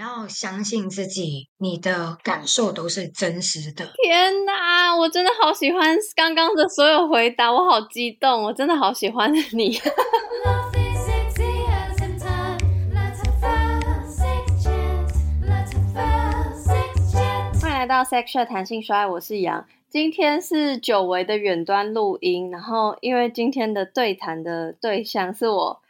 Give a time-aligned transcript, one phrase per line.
[0.00, 3.92] 要相信自己，你的感受都是真实的。
[4.02, 9.78] 天哪，我真的好喜欢刚刚的所有回答，我好激动，我真的好喜欢 你。
[17.60, 19.66] 欢迎来到 Sexual 弹性说爱，我是杨。
[19.90, 25.82] 今天是久违的远端录音，然后因为今天的对谈的对象是我。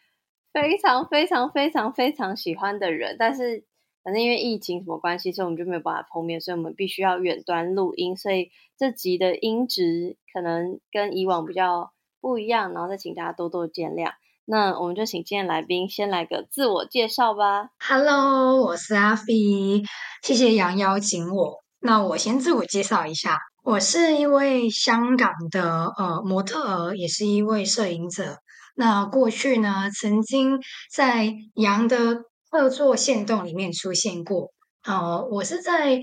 [0.53, 3.63] 非常非常非常非常喜欢的人，但是
[4.11, 14.11] 反正因为疫情什么关系，所以我们就没有办法碰面，所以我们必须要远端录音，所以这集的音质可能跟以往比较不一样，然后再请大家多多见谅。
[14.46, 17.68] 那我们就请今天来宾先来个自我介绍吧。
[17.79, 19.85] Hello，我是阿飞，
[20.25, 21.59] 谢谢杨邀请我。
[21.79, 28.39] 那我先自我介绍一下，我是一位香港的呃模特儿，也是一位摄影者。
[28.75, 30.59] 那过去呢，曾经
[30.93, 34.53] 在杨的合作线动里面出现过。
[34.84, 36.03] 哦，我是在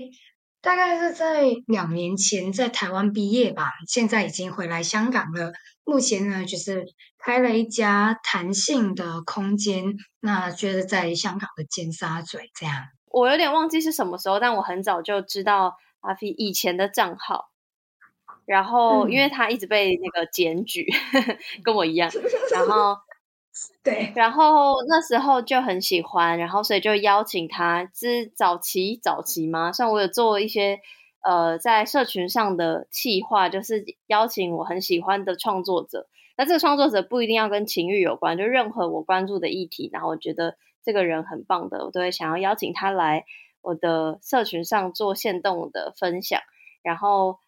[0.60, 5.52] 大概是在两年前在台湾毕业吧，现在已经回来香港了。
[5.84, 6.84] 目前呢，就是
[7.18, 9.84] 开了一家弹性的空间，
[10.20, 12.74] 那就是在香港的尖沙咀这样。
[13.06, 17.50] 我有点忘记是什么时候，但我很早就知道阿飞以前的账号。
[18.44, 20.86] 然后，因为他一直被那个检举，
[21.62, 22.10] 跟我一样。
[22.52, 22.96] 然后，
[23.82, 29.72] 对，然后那时候就很喜欢，然后所以就邀请他，是早期早期吗？
[29.72, 30.80] 像我有做一些
[31.22, 36.08] 呃，在社群上的企划，就是邀请我很喜欢的创作者。
[36.36, 43.24] 那这个创作者不一定要跟情欲有关，就任何我关注的议题，然后我觉得这个人很棒的，我都会想要邀请他来
[43.60, 46.40] 我的社群上做线动的分享，
[46.82, 47.38] 然后。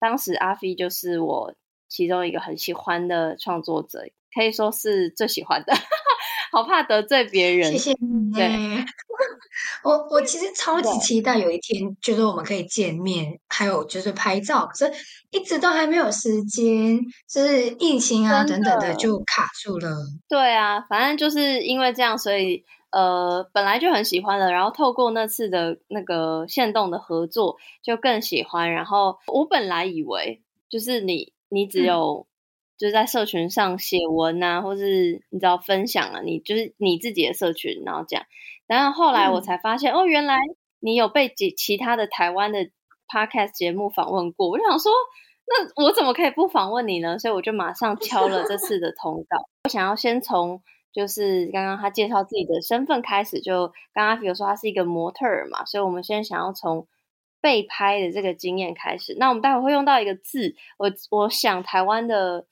[0.00, 1.54] 当时阿飞就是我
[1.88, 4.04] 其中一个很喜欢的创作者，
[4.38, 5.74] 可以说是最喜欢的，
[6.52, 7.72] 好怕得罪别人。
[7.72, 8.32] 谢谢你。
[8.32, 8.46] 对，
[9.82, 14.92] 我我其实超级期待有一天，就是我们可以见面，还有就是拍照，可是
[15.32, 19.90] 一直都还没有时间，就是疫情啊等等的就卡住了。
[20.28, 22.64] 对啊，反正就是因为这样，所以。
[22.90, 28.72] 呃，本来就很喜欢的，然后透过那次的那个线动的合作，就更喜欢。
[28.72, 32.26] 然后我本来以为，就是你，你只有
[32.78, 38.24] 就是在社群上写文啊，或是你知道分享啊，你就是你自己的社群，然后这样。
[38.66, 40.38] 然后后来我才发现，哦，原来
[40.80, 42.70] 你有被其其他的台湾的
[43.12, 44.48] podcast 节目访问过。
[44.48, 44.92] 我就想说，
[45.46, 47.18] 那我怎么可以不访问你呢？
[47.18, 49.36] 所以我就马上敲了这次的通告。
[49.64, 50.62] 我想要先从。
[50.90, 56.88] 就是刚刚他介绍自己的身份开始，就刚刚比如说他是一个模特儿嘛，所以我们先想要从
[57.40, 59.14] 被拍的这个经验开始。
[59.16, 62.46] 那我们待会会用到一个字，我我想台湾的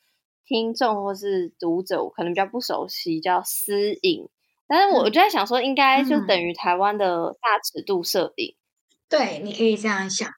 [0.47, 4.29] 听众或是读者可能比较不熟悉，叫私影。
[4.67, 8.57] 但是我就在想说，应该就等于台湾的大尺度摄影。
[9.09, 10.31] 对，你可以这样想。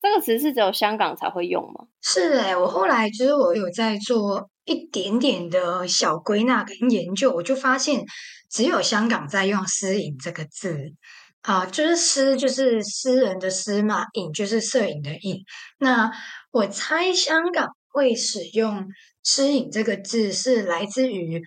[0.00, 1.86] 这个词是只有香港才会用吗？
[2.00, 4.50] 是哎，我后来其实我有在做。
[4.64, 8.04] 一点点的小归纳跟研究，我就发现
[8.48, 10.92] 只有香港在用“私影”这个字
[11.40, 15.42] 啊，就是“私”就是私人的“私”嘛，“影”就是摄影的“影”。
[15.80, 16.12] 那
[16.52, 18.86] 我猜香港会使用
[19.22, 21.42] “私影”这个字，是来自于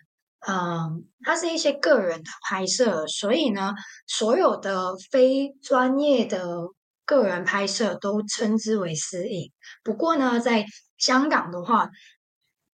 [0.47, 3.73] 嗯，它是一些个人的拍摄，所以呢，
[4.05, 6.55] 所有的非专业的
[7.03, 9.51] 个人拍摄都称之为“私影”。
[9.83, 10.65] 不过呢，在
[10.97, 11.89] 香港的话，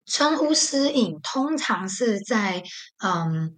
[0.05, 2.63] 称呼私隐通常是在
[3.03, 3.57] 嗯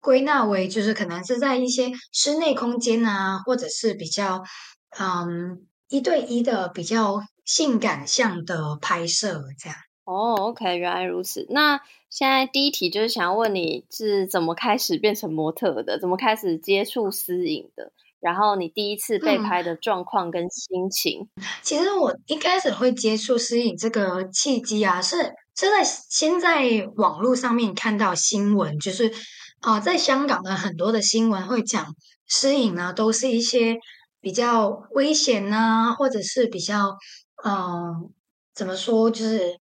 [0.00, 4.44] 归纳为就是可能是在一些室内空间啊，或者是比较
[4.90, 9.76] 嗯一对一的比较性感向的拍摄这样。
[10.04, 11.46] 哦，OK，原来如此。
[11.50, 11.80] 那
[12.10, 17.92] 现在第一题就是想要问你是怎么开始变成模特的，怎么开始接触私影的？
[18.20, 21.28] 然后你第一次被拍的状况跟心情，
[21.60, 25.16] 其实我一开始会接触私影这个契机啊，是
[25.56, 29.12] 是在先在网络上面看到新闻，就是
[29.60, 31.84] 啊，在香港的很多的新闻会讲
[32.28, 33.76] 私影呢，都是一些
[34.20, 36.96] 比较危险呐，或者是比较
[37.44, 38.12] 嗯，
[38.54, 39.58] 怎么说，就是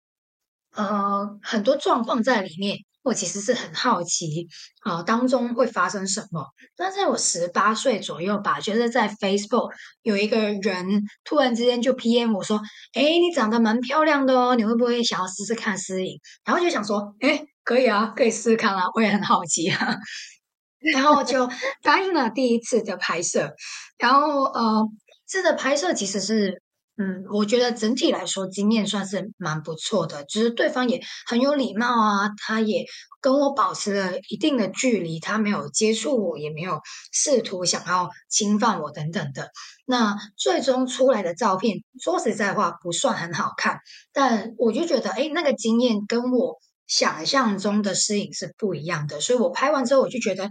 [0.77, 2.77] 呃，很多状况在里面。
[3.03, 4.49] 我其实是很好奇，
[4.81, 6.45] 啊，当中会发生什么？
[6.77, 9.71] 那在我十八岁左右吧，就是在 Facebook
[10.01, 10.85] 有一个人
[11.23, 12.59] 突然之间就 PM 我说
[12.91, 19.95] ：“哎，你长得蛮漂亮的哦，你会不会想要试试看私影？”然后就想说：“哎，可以啊，可以试试看啊，我也很好奇啊。
[20.93, 21.49] ”然后就
[21.81, 23.53] 答应了第一次的拍摄。
[23.97, 24.85] 然后呃，
[25.25, 26.61] 这个拍摄其实是
[26.99, 32.85] 嗯，我觉得整体来说经验算是蛮不错的，就是对方也很有礼貌啊，他也
[33.21, 36.79] 跟我保持了一定的距离，他没有接触我，也没有
[37.13, 39.51] 试图想要侵犯我等等的。
[39.85, 43.77] 那最终出来的照片，说实在话不算很好看，
[44.11, 46.57] 但我就觉得，哎，那个经验跟我
[46.87, 50.45] 想象中的摄影是不一样的，所以我拍完之后我就觉得，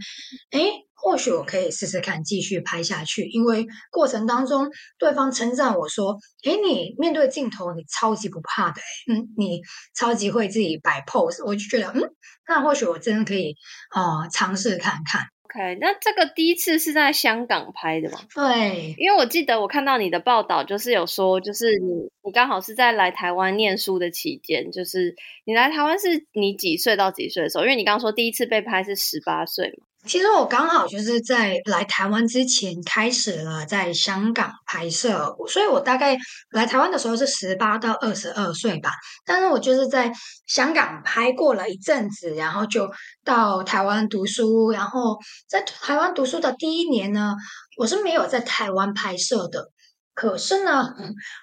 [0.50, 0.86] 哎。
[1.06, 4.69] 或许我可以试试看继续拍下去，因为过程当中
[4.99, 9.61] 对方称赞我说：“诶，你面对镜头你超级不怕的，嗯，你
[9.94, 12.11] 超级会自己摆 pose。”我就觉得，嗯，
[12.49, 13.55] 那或许我真的可以
[13.91, 15.23] 啊尝试看看。
[15.44, 18.19] OK，那这个第一次是在香港拍的吗？
[18.35, 25.14] 对，因为我记得我看到你的报道，就是有说，就是你你刚好是在来台湾念书的期间，就是
[25.44, 27.62] 你来台湾是你几岁到几岁的时候？
[27.62, 29.87] 因为你刚刚说第一次被拍是十八岁嘛。
[30.06, 36.17] 其实我刚好就是在来台湾之前开始了在香港拍摄，所以我大概
[36.50, 38.91] 来台湾的时候是十八到二十二岁吧。
[39.25, 40.12] 但是我就是在
[40.47, 42.88] 香港拍过了一阵子，然后就
[43.25, 44.70] 到台湾读书。
[44.70, 45.19] 然后
[45.49, 47.35] 在台湾读书的第一年呢，
[47.76, 49.70] 我是没有在台湾拍摄的。
[50.16, 50.94] 可是呢，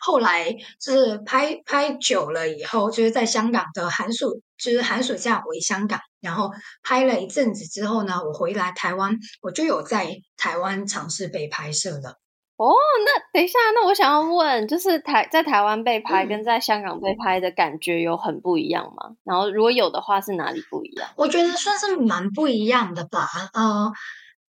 [0.02, 6.50] 后来是拍拍久了以后，就是在香港的寒暑，就是寒暑假回香港，然后
[6.82, 12.18] 拍了一阵子之后呢，我回来台湾，我就有在台湾尝试被拍摄了。
[12.58, 12.74] 哦，
[13.06, 19.12] 那等一下，那我想要问，就是台在台湾被拍跟在香港被拍的感觉有很不一样吗？
[19.24, 21.08] 然后如果有的话，是哪里不一样？
[21.16, 23.94] 我觉得算是蛮不一样的吧，呃。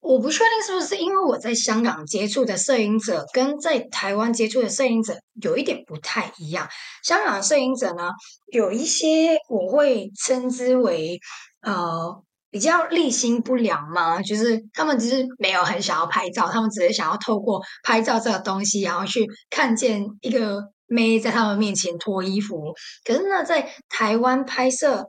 [0.04, 6.68] 我不确定是不是因为我在香港接触的摄影者跟在台湾接触的摄影者有一点不太一样。
[7.02, 8.10] 香港的摄影者呢，
[8.52, 11.18] 有一些我会称之为
[11.62, 22.74] 呃比较立心不良嘛，就是他们只是没有很想要拍照，他们只是想要透过拍照这个东西，然后去看见一个妹在他们面前脱衣服。
[23.06, 25.06] 可是呢，在台湾拍摄，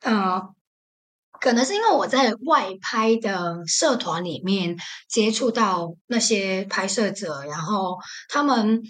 [0.00, 0.40] 呃。
[1.40, 4.76] 可能是因为我在外拍的社团里面
[5.08, 7.96] 接触到那些拍摄者，然后
[8.28, 8.82] 他们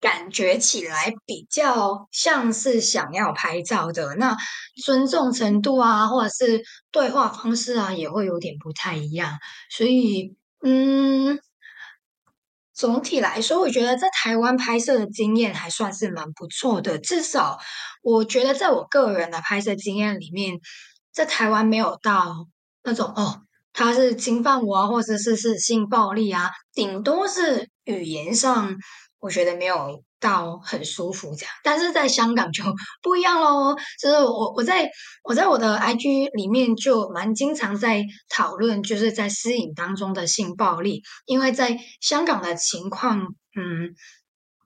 [0.00, 4.34] 感觉起来比较像是想要拍照的，那
[4.82, 9.38] 尊重程度啊，或者是对话方式啊，也会有点不太一样。
[9.70, 11.38] 所以，嗯，
[12.72, 17.58] 总体来说，我觉得在台湾拍摄的经验还算是蛮不错的，至少
[18.02, 20.58] 我觉得在我个人的拍摄经验里面。
[21.12, 22.46] 在台湾没有到
[22.82, 23.42] 那种哦，
[23.72, 28.76] 他是侵犯我啊，或者是是性暴力啊，顶多是语言上，
[29.18, 31.54] 我觉得没有到很舒服这样。
[31.62, 32.62] 但是在香港就
[33.02, 34.90] 不一样喽，就是我我在
[35.24, 43.18] 我在我的 IG 里面就蛮经常在讨论，就是在私隐当中的性暴力，因为在香港的情况，
[43.56, 43.94] 嗯，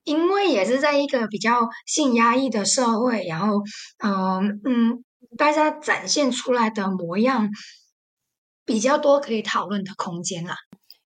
[0.05, 3.63] 因为也是在一个比较性压抑的社会，然后
[3.99, 5.05] 嗯嗯。
[5.37, 7.51] 大家展现出来的模样
[8.65, 10.57] 比较多，可以讨论的空间啦。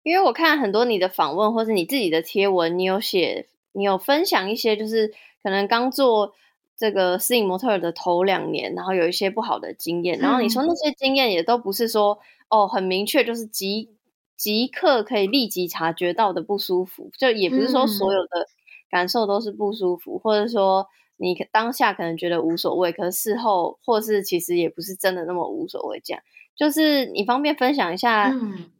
[0.02, 5.12] 因为我看很多你的访问或是你自己的贴文，你有写，你有分享一些，就是
[5.42, 6.32] 可能刚做
[6.76, 10.18] 这个私影模特的头两年，然后有一些不好的经验。
[10.18, 12.18] 然后你说那些经验也都不是说
[12.48, 13.90] 哦很明确，就是即
[14.36, 18.46] 即刻可以立即察觉到的不舒服，就也不是说所有的
[18.90, 20.86] 感受都是不舒服，或者说。
[21.18, 26.00] 你当下可能觉得无所谓，可是事后或是其实也不是真的那么无所谓。
[26.02, 26.22] 这样
[26.56, 28.70] 就是你方便分享一下，嗯，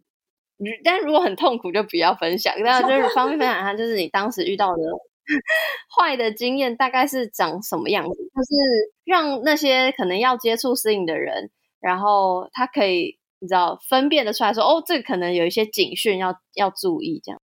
[0.82, 2.54] 但如果很痛苦就不要分享。
[2.60, 4.82] 那就是方便分享一下，就是你当时遇到的
[5.96, 8.14] 坏的经验大概是长什么样子？
[8.14, 17.40] 就是让那些可能要接触摄影的人，然后他可以你知道分辨的出来说，哦，这可能有一些警讯要要注意这样。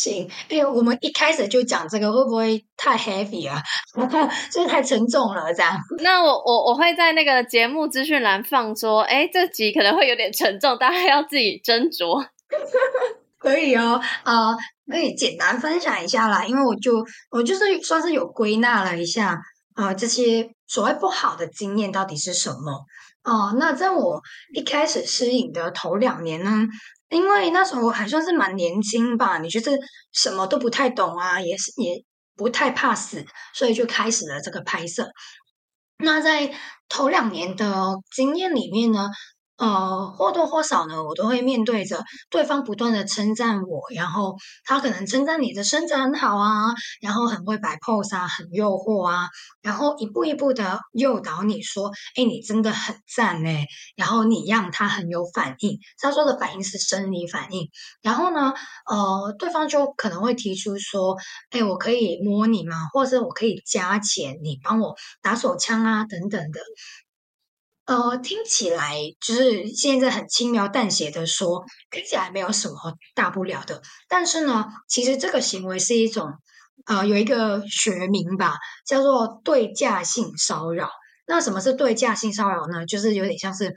[0.00, 3.60] 行，哎，我们一开始就讲这个，会不会太 heavy 啊？
[4.52, 5.76] 就是太沉重了，这样。
[6.04, 12.24] 那我我我会在那个节目资讯栏放说，哎，这集可能会有点沉重，大家要自己斟酌。
[13.38, 14.54] 可以哦，啊，
[14.88, 19.36] 可以简单分享一下啦，因为我就我就是算是有归纳了一下
[19.74, 22.84] 啊，这些所谓不好的经验到底是什么
[23.24, 23.56] 哦。
[23.58, 24.22] 那在我
[24.54, 26.68] 一开始适应的头两年呢。
[27.10, 29.70] 因为那时候还算是蛮年轻吧，你就是
[30.12, 32.02] 什么都不太懂啊，也是也
[32.36, 33.24] 不太怕死，
[33.54, 35.10] 所以就开始了这个拍摄。
[35.98, 36.54] 那在
[36.88, 39.08] 头两年的经验里面呢，
[39.58, 49.28] 呃，或多或少呢，我都会面对着对方不断的称赞我，然后他可能称赞你的身材很好啊，然后很会摆 pose 啊，很诱惑啊，
[49.60, 57.68] 然后一步一步的诱导你说，哎，你真的很赞哎，然后你让他很有反应，他说的反应是生理反应，
[58.00, 58.54] 然后呢，
[58.88, 61.16] 呃，对方就可能会提出说，
[61.50, 62.86] 哎，我可以摸你吗？
[62.92, 66.60] 或者我可以加钱，你帮我打手枪啊，等等的。
[67.88, 72.74] 呃，听起来就是现在很轻描淡写的说，听起来没有什么
[73.14, 73.80] 大不了的。
[74.08, 76.30] 但是呢，其实这个行为是一种，
[76.84, 80.90] 呃，有一个学名吧，叫做对价性骚扰。
[81.26, 82.84] 那什么是对价性骚扰呢？
[82.84, 83.74] 就是有点像是。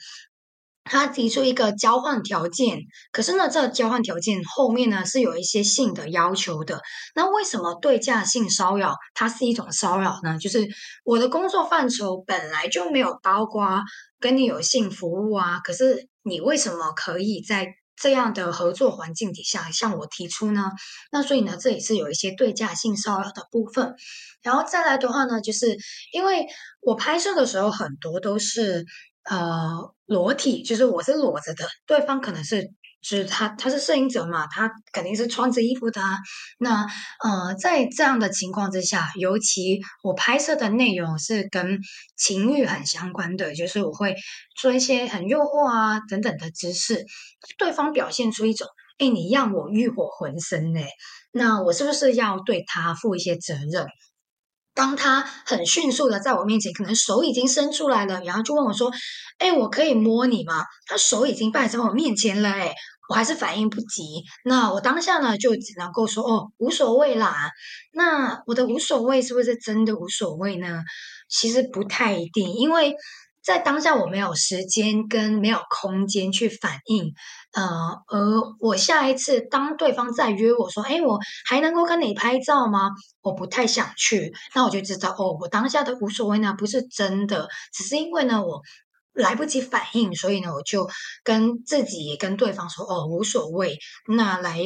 [0.84, 2.80] 他提出一个交换条件，
[3.12, 6.82] 可是呢，这交换条件后面呢是有一些性的要求的。
[7.16, 10.40] 那为什么对价性骚扰它是一种骚扰呢？
[10.40, 10.68] 就是
[11.06, 13.82] 我的工作范畴本来就没有包括
[14.20, 20.72] 跟你有性服务啊，可是你为什么可以在这样的合作环境底下向我提出呢？
[21.12, 23.94] 那所以呢，这也是有一些对价性骚扰的部分。
[24.42, 25.78] 然后再来的话呢，就是
[26.12, 26.48] 因为
[26.82, 28.84] 我拍摄的时候很多都是。
[29.30, 32.64] 呃，裸体就是我是裸着的，对方可能是
[33.02, 36.02] 就是他他是摄影者嘛，他肯定是穿着衣服的。
[36.60, 36.86] 那
[37.24, 41.80] 呃，在这样的情况之下，尤其我拍摄的内容是跟
[42.18, 44.16] 情欲很相关的，就是我会
[44.60, 47.06] 做一些很诱惑啊等等的姿势，
[47.58, 48.68] 对方表现出一种
[49.00, 50.82] 哎，你让我欲火焚身呢，
[51.32, 53.88] 那我是不是要对他负一些责任？
[54.74, 58.92] 当他很迅速的在我面前，可能手已经伸出来了，然后就问我说
[59.38, 62.74] ：“哎，我可以摸你吗？”他手已经摆在我面前了，哎，
[63.10, 64.24] 我还是反应不及。
[64.46, 67.52] 那我当下呢，就只能够说：“哦，无所谓啦。”
[67.94, 70.82] 那我的无所谓是不是真的无所谓呢？
[71.30, 72.96] 其实不太一定，因为。
[73.44, 77.12] 在当下，我没有时间跟没有空间去反应，
[77.54, 77.64] 呃，
[78.08, 82.92] 而我下一次当对方再约我说，哎，我还能够跟你拍照吗？
[83.22, 88.62] 我不太想去，那我就知道，哦，我当下的无所谓呢，不是真的，只是因为呢，我
[89.14, 90.88] 来不及反应，所以呢，我就
[91.24, 94.60] 跟自己也跟对方说，哦，无所谓，那来，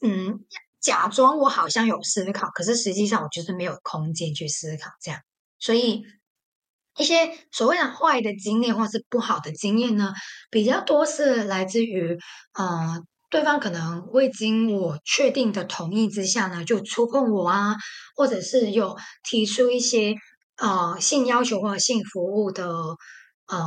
[0.00, 0.38] 嗯，
[0.80, 5.20] 假装我好像有思考，可是实际上我就是没有空间去思考，这样，
[5.58, 6.04] 所以。
[6.98, 10.12] 一些所谓的坏的经验或是不好的经验呢，
[10.50, 12.18] 比较多是来自于，
[12.54, 17.76] 呃，对方可能未经我确定的同意之下呢，就触碰我啊，
[18.14, 20.14] 或者是有提出一些
[20.56, 22.68] 呃性要求或者性服务的，
[23.46, 23.58] 呃，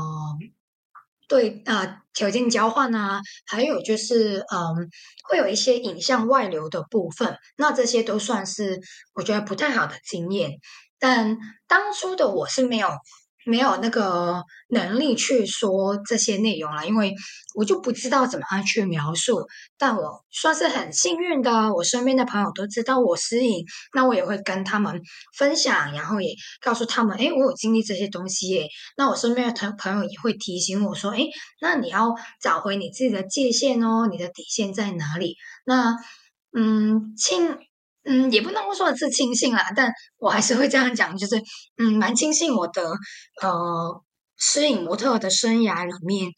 [1.27, 4.87] 对呃条件交换啊，还有就是嗯，
[5.27, 8.79] 会有一些影像外流的部分，那这些都算是
[9.15, 10.51] 我觉得不太好的经验。
[10.99, 11.37] 但
[11.67, 12.89] 当初的我是没有
[13.45, 17.13] 没有那个能力去说这些内容了，因为
[17.53, 19.45] 我就不知道怎么样去描述。
[19.77, 24.99] 但我算是很幸运的，我身边的朋友都知道我失影，那我也会跟他们
[25.37, 28.67] 分享，然后也告诉他们，哎，我有经历这些东西耶。
[28.97, 31.19] 那我身边的朋朋友也会提醒我说，哎，
[31.61, 35.35] 那你要找回你自己的界限哦，你的底线在哪里？
[35.65, 35.95] 那
[36.57, 37.59] 嗯，庆。
[38.05, 41.41] 嗯，也不能说是庆幸啦，但我还是会这样讲，就是
[41.77, 42.81] 嗯，蛮庆幸我的
[43.41, 44.03] 呃，
[44.37, 46.29] 摄影模特的生涯里面，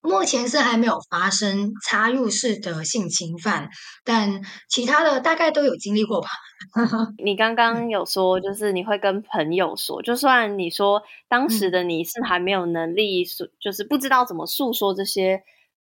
[0.00, 3.68] 目前是还没有发生插入式的性侵犯，
[4.04, 6.28] 但其他的大概都有经历过吧。
[7.22, 15.42] 你刚刚有说，就是你会跟朋友说，就算你说当时的你是还没有能力诉，就是不知道怎么诉说这些。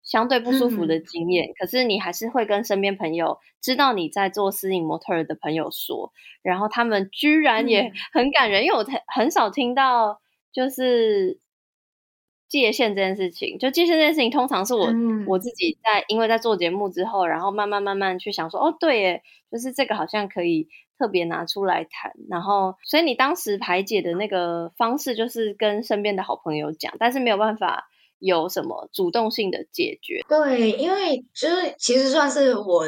[0.08, 11.38] 相对不舒服的经验，可是你还是会跟身边朋友知道你在做私影模特儿的朋友说，然后他们居然也很感人，因为我很很少听到就是
[12.48, 13.58] 界限这件事情。
[13.58, 14.88] 就界限这件事情，通常是我
[15.26, 19.22] 我自己在因为在做节目之后，然后慢慢慢慢去想说，哦，对耶，
[19.52, 22.14] 就是这个好像可以特别拿出来谈。
[22.30, 27.90] 然后，所以你当时排解的那个方式，就是跟身边的好朋友讲，但是没有办法。
[28.18, 30.20] 有什么主动性的解决？
[30.28, 32.86] 对，因为就是其实算是我，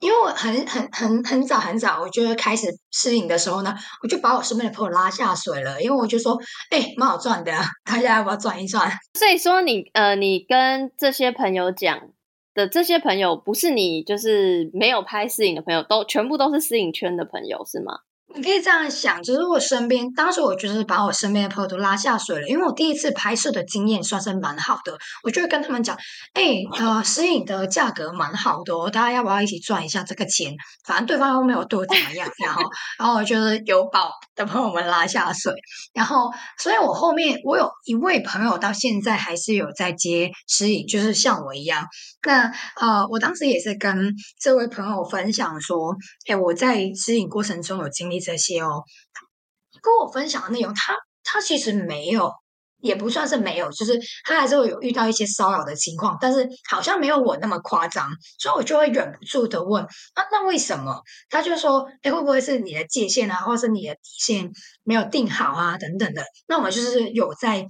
[0.00, 6.38] 因为我很很很很早很早，我就开始适应的时候呢，我就把我身边的朋友拉下水了，因为我就说，
[6.70, 7.52] 哎，蛮好赚的，
[7.84, 8.90] 大家要不要赚一赚？
[9.18, 12.10] 所以说，你呃，你跟这些朋友讲
[12.54, 18.00] 的这些朋友，不是你就是没有拍摄影的朋友，都全部都是摄影圈的朋友，是吗？
[18.34, 25.96] 你可以这样想，就是我身边当时我就是把我身边的朋友都拉下水了，因为我第一次拍摄的经验算是蛮好的，我就会跟他们讲，
[26.32, 30.54] 哎，呃，摄影的价格蛮好的，大家要不要一起赚一下这个钱？
[30.86, 32.62] 反正对方又没有对我怎么样，然后，
[32.98, 35.52] 然后我就是有宝的朋友们拉下水，
[35.92, 41.86] 然后，所以我后面我有一位朋友到现在还是有在接摄影，就是像我一样。
[42.24, 45.94] 那呃，我当时也是跟这位朋友分享说，
[46.26, 48.20] 哎，我在指引过程中有经历。
[48.20, 48.84] 这些哦，
[49.82, 52.32] 跟我分享的内容，他他其实没有，
[52.78, 61.02] 也不算是没有，就是他还是会有遇到一些骚扰的情况，但是好像没有我那么夸张，所以我就会忍不住的问，啊，那为什么？
[61.28, 64.48] 他就说，哎，会不会是你的界限啊，或是你的底线
[64.84, 66.22] 没有定好啊，等等的？
[66.46, 67.66] 那我们就是有在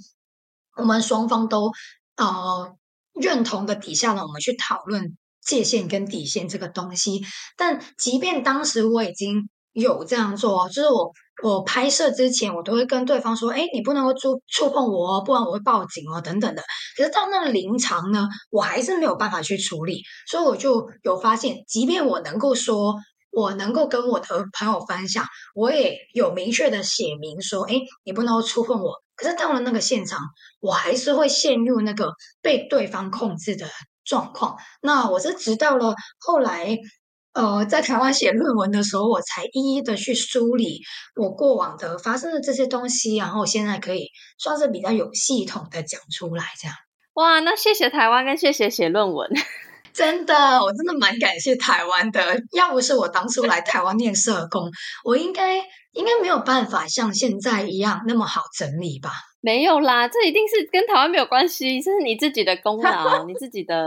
[0.77, 1.71] 我们双方都
[2.17, 2.77] 呃
[3.15, 7.21] 认同的底下呢，我们去讨论界限跟底线这个东西。
[7.57, 9.49] 但即便当时我已经。
[9.75, 11.11] 有这样做，就是我
[11.43, 16.63] 我拍摄之前，我都会跟对方说：“哎，你不能够触触碰我哦，不然我会报警哦，等等的。”
[16.95, 22.95] 可是到那个临场呢，我还是没有办法去处理，所以我就有发现，即便我能够说，
[23.33, 30.21] 我能够跟我的朋友分享，我也有明确的写明说：“哎，你不能够触碰我。”可是到了那个现场，
[30.61, 33.67] 我还是会陷入那个被对方控制的
[34.05, 34.57] 状况。
[34.81, 36.79] 那我是直到了后来。
[37.35, 40.83] 呃，在台湾写论文的时候，我才一一的去梳理
[41.17, 46.77] 我过往的发生的这些东西，然后现在可以算是比较有系统的讲出来，这样。
[47.15, 49.31] 哇，那谢谢台湾，跟谢谢写论文，
[49.95, 52.43] 真的，我真的蛮感谢台湾的。
[52.53, 54.71] 要不是我当初来台湾念社工，
[55.05, 55.57] 我应该
[55.93, 59.11] 应该没有办法像现在一样那么好整理吧？
[59.41, 63.87] 没有啦，这一定是跟台湾没有关系，这是你自己的功劳， 你自己的。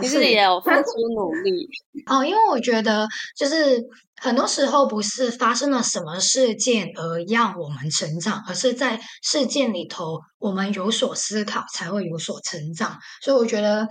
[0.00, 0.76] 你自己也有付出
[1.16, 1.68] 努力
[2.06, 3.82] 哦，因为我觉得就是
[4.20, 12.96] 很多时候不是发生了什么事件而让我们成长，而是在事件里头我们有所思考才会有所成长。
[13.20, 13.84] 所以我觉得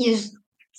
[0.00, 0.18] 也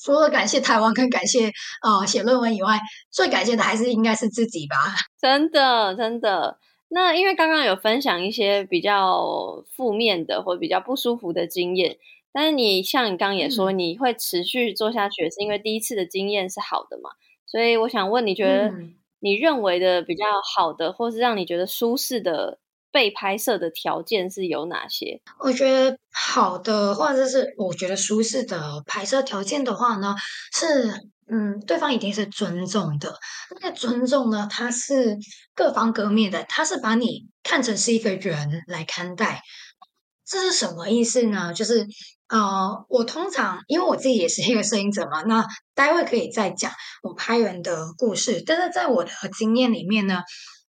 [0.03, 1.51] 除了感谢台湾跟感谢
[1.83, 2.79] 呃写论文以外，
[3.11, 4.75] 最感谢的还是应该是自己吧。
[5.21, 6.57] 真的真的，
[6.89, 11.97] 那因为刚刚有分享一些比较负面的或比较不舒服的经验。
[12.33, 17.09] 但是你像你刚刚也说，你会持续做下去，是因为第一次的经验是好的嘛？
[17.45, 18.73] 所以我想问，你觉得
[19.19, 20.23] 你认为的比较
[20.55, 22.60] 好的，或是让你觉得舒适的
[22.91, 25.21] 被拍摄的条件是有哪些？
[25.39, 30.15] 我觉得好的，或者是我觉得舒适的拍摄条件的话呢，
[30.53, 30.91] 是
[31.31, 33.15] 嗯，对方一定是尊重的。
[33.59, 35.17] 那个尊重呢，它是
[35.55, 39.41] 各方各面的，它是把你看成是一个人来看待。
[40.25, 41.53] 这是什么意思呢？
[41.53, 41.87] 就是。
[42.31, 45.45] 呃，我通常因为我自己也是一个摄影者嘛，那
[45.75, 46.71] 待会可以再讲
[47.03, 48.41] 我拍人的故事。
[48.47, 50.21] 但是在我的经验里面呢，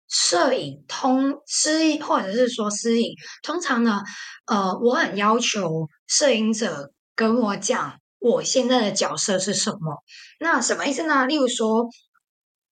[0.09, 4.01] 摄影通私或者是说私影，通常呢，
[4.47, 10.03] 呃，我很要求摄影者跟我讲我现在的角色是什么。
[10.41, 11.25] 那什么意思呢？
[11.25, 11.87] 例如说。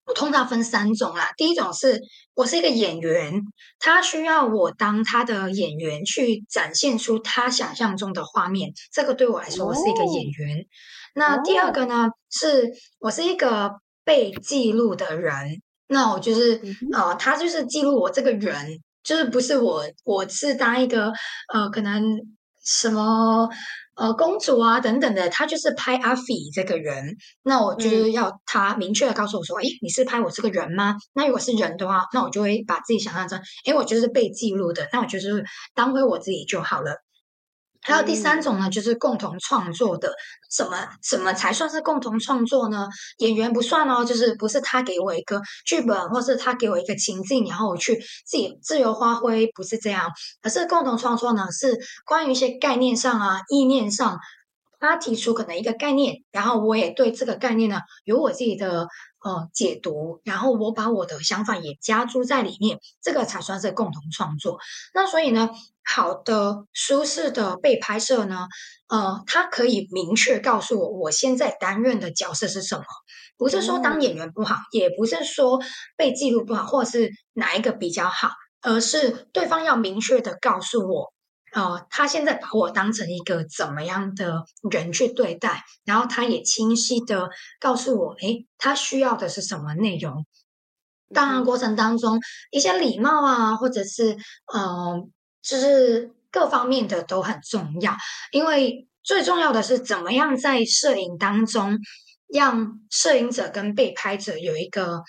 [0.08, 1.32] 我通常分三种啦。
[1.36, 2.00] 第一种是
[2.32, 3.42] 我是一个演员，
[3.78, 10.64] 他需要我当他的演员去展现出他想象中的画面，这个对我来说我是一个演员。
[11.14, 13.72] 那第二个呢，是我是一个
[14.02, 16.60] 被记录的人，那我就是
[16.92, 21.12] 呃，他就是记录我这个人，就是不是我，我是当一个
[21.52, 22.02] 呃，可能
[22.64, 23.48] 什么。
[24.00, 26.22] 呃，公主啊，等等的，他就是拍阿飞
[26.54, 30.94] 这个人，那我就是要他明确的告诉我说，哎，你是拍我这个人吗？
[31.14, 36.92] 那如果是人的话，那我就会把自己想象成，哎，我就是被记录的，那我就是当回我自己就好了。
[37.88, 40.12] 还有第三种呢，就是共同创作的，
[40.50, 42.86] 什么什么才算是共同创作呢？
[43.16, 47.96] 演员不算哦，就是不是他给我一个剧本，或是他给我一个情境，然后我去
[48.26, 50.10] 自己自由发挥，不是这样。
[50.42, 54.18] 而是共同创作呢，是关于一些概念上啊、意念上，
[54.78, 58.86] 他提出可能一个概念，然后我也对这个概念呢有我自己的。
[59.24, 64.58] 呃，解读，然后我把我的想法也加注在里面，这个才算是共同创作。
[64.94, 65.50] 那所以呢，
[65.84, 68.46] 好的、舒适的被拍摄呢，
[68.88, 72.84] 呃，它可以明确告诉我我现在担任的角色是什么，
[73.36, 75.60] 不是说当演员不好，也不是说
[75.96, 78.30] 被记录不好，或是哪一个比较好，
[78.62, 81.12] 而是对方要明确的告诉我。
[81.54, 85.64] 哦，他现在把我当成一个怎么样的人去对待？
[85.84, 90.26] 然后他也清晰的告诉我，诶，他需要的是什么内容？
[91.14, 94.14] 当然，过程当中一些礼貌啊，或者是
[94.54, 97.96] 嗯，就是各方面的都很重要。
[98.30, 101.78] 因为最重要的是怎么样在摄影当中
[102.26, 105.02] 让摄影者跟被拍者有一个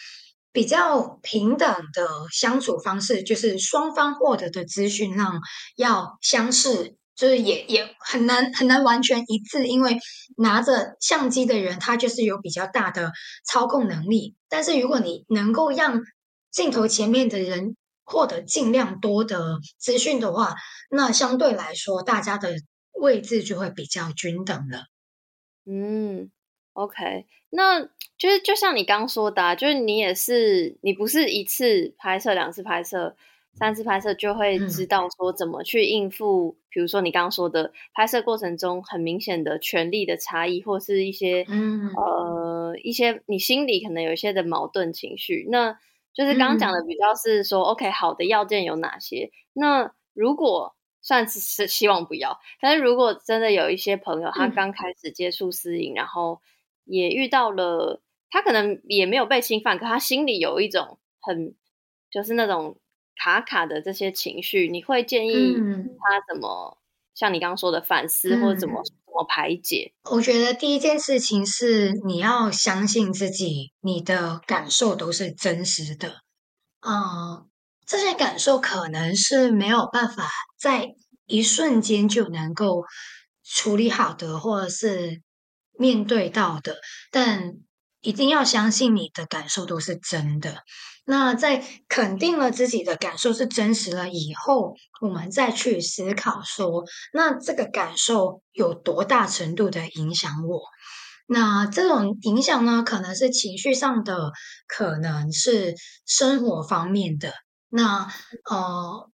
[0.52, 5.40] 比较平等的相处方式，就是双方获得的资讯量
[5.76, 9.98] 要相似，就是也也很难很难完全一致，因为
[10.38, 13.12] 拿着相机的人他就是有比较大的
[13.46, 16.02] 操控能力，但是如果你能够让
[16.52, 20.56] 镜头前面的人获得尽量多的资讯的话，
[20.90, 22.56] 那相对来说大家的
[22.94, 24.86] 位置就会比较均等了。
[25.66, 26.32] 嗯。
[26.80, 27.82] OK，那
[28.18, 33.18] 就是就像你刚说的，啊就是你也是，你不是一次拍摄、两次拍摄、
[33.54, 41.46] 三次拍摄就会知道说怎么去应付，比如说你刚刚说的拍摄过程中很明显的权力的差异，或是一些
[41.98, 45.46] 呃一些你心里可能有一些的矛盾情绪。
[45.50, 45.78] 那
[46.14, 49.32] 就是刚刚讲的比较是说，OK，好的要件有哪些？
[49.52, 56.42] 那如果算是是希望不要，但是如果真的有一些朋友他刚开始接触私影，然后
[56.90, 61.56] 也遇到了，他可能也没有被侵犯，可他心里有一种很
[62.12, 62.80] 就是那种
[63.16, 66.80] 卡卡的这些情绪，你会建议他怎么
[67.14, 69.94] 像你刚刚说的反思，或者怎么怎么排解？
[70.12, 76.22] 我觉得第一件事情是你要相信自己，你的感受都是真实的。
[76.82, 77.48] 嗯，
[77.86, 80.96] 这些感受可能是没有办法在
[81.28, 82.84] 一瞬间就能够
[83.44, 85.22] 处理好的，或者是。
[85.80, 86.76] 面对到的，
[87.10, 87.54] 但
[88.02, 90.58] 一定要相信你的感受都是真的。
[91.06, 100.62] 那在肯定了自己的感受是真实了以后，我们再去思考说，那这个感受有多大程度的影响我？
[101.28, 104.32] 那这种影响呢，可能是情绪上的，
[104.68, 107.34] 可能是生活方面的。
[107.70, 108.08] 那
[108.50, 109.10] 呃，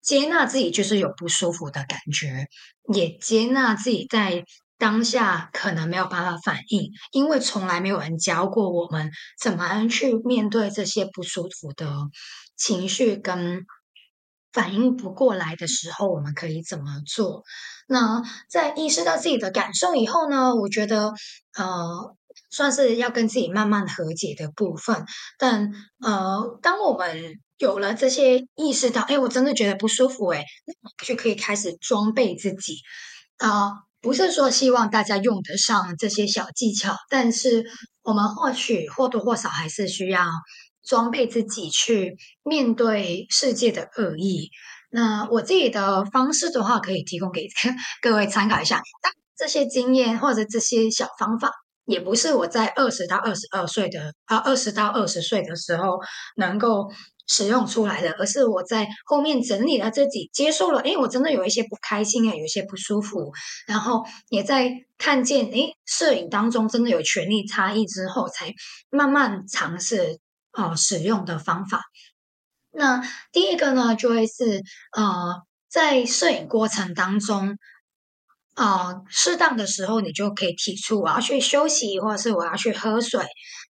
[0.00, 2.46] 接纳自己就是有不舒服的感觉，
[2.94, 4.44] 也接纳自己在。
[4.84, 9.10] 当下可能没有办法反应，因为从来没有人教过我们
[9.42, 11.90] 怎么去面对这些不舒服的
[12.54, 13.64] 情绪跟
[14.52, 17.44] 反应不过来的时候，我们可以怎么做？
[17.88, 20.54] 那在意识到自己的感受以后呢？
[20.54, 21.14] 我觉得
[21.56, 22.14] 呃，
[22.50, 25.06] 算是要跟自己慢慢和解的部分。
[25.38, 30.44] 但呃，当我们有了这些意识到，哎，我真的觉得不舒服，哎，
[31.06, 32.74] 就可以开始装备自己
[33.38, 33.72] 啊。
[34.04, 37.64] 不是说希望大家用得上这些小技巧，但是
[38.02, 40.26] 我们或许或多或少还是需要
[40.86, 44.50] 装备自己去面对世界的恶意。
[44.90, 47.48] 那我自己的方式的话，可以提供给
[48.02, 48.82] 各位参考一下。
[49.02, 51.50] 但这些经验或者这些小方法，
[51.86, 55.98] 也不是我在二十到二十二岁的啊，二十到二十岁的时候
[56.36, 56.92] 能够。
[57.26, 63.32] 使用出来的，而是我在后面整理了自己，接受了，诶，我真的有一些不开心啊，有一些不舒服，
[63.66, 68.52] 然后也在看见，诶，摄影当中真的有权力差异之后，才
[68.90, 70.18] 慢慢尝试
[70.52, 71.82] 呃使用的方法。
[72.72, 74.62] 那第一个呢，就会是
[74.96, 77.56] 呃，在摄影过程当中。
[78.54, 83.20] 啊，适当的时候你就可以提出我要去休息，或者是我要去喝水。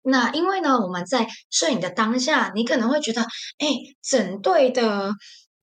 [0.04, 3.68] 那因为呢，我们在摄影的当下，你可能会觉得，哎，
[4.02, 5.10] 整队的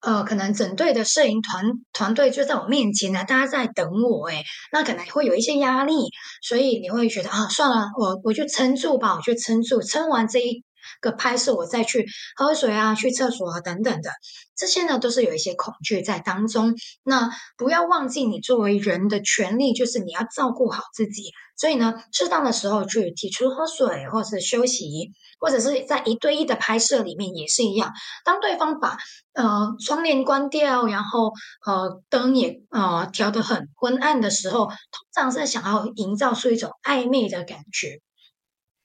[0.01, 5.93] 呃，可能整队的摄影团团队就在我面前呢，大家在等我，哎，那可能会有一些压力，
[6.41, 10.63] 所以你会觉得啊，算了，我我就撑住吧，我就撑住，撑完这一。
[11.01, 14.11] 个拍摄，我再去喝水啊，去厕所啊，等等的，
[14.55, 16.75] 这些呢都是有一些恐惧在当中。
[17.03, 21.31] 那不要忘记，你作为人的权利就是你要照顾好自己。
[21.57, 27.91] 所以呢，适当的时候去提出喝水，或是休息，或者是在一对一的拍摄里面也是一样。
[28.23, 28.97] 当对方把
[29.33, 31.33] 呃窗帘关掉，然后
[31.65, 34.75] 呃灯也呃调得很昏暗的时候，通
[35.13, 37.99] 常是想要营造出一种暧昧的感觉。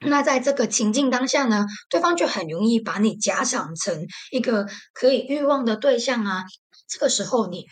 [0.07, 6.45] 那在这个情境当下呢，对方就很容易把你假想成一个可以欲望的对象啊。
[6.89, 7.67] 这个时候，你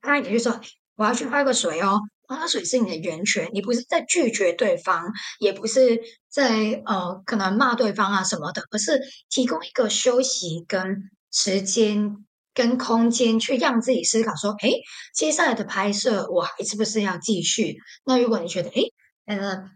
[0.00, 0.60] 他也就说
[0.96, 14.70] ：“我要去喝个水哦，喝水是你的源泉，你不是在拒绝对方，也不是在呃可能骂对方啊什么的，而是提供一个休息跟时间跟空间，去让自己思考说：，哎，
[15.14, 17.78] 接下来的拍摄我还是不是要继续？
[18.04, 18.70] 那如果你觉得，
[19.26, 19.70] 哎，呃。”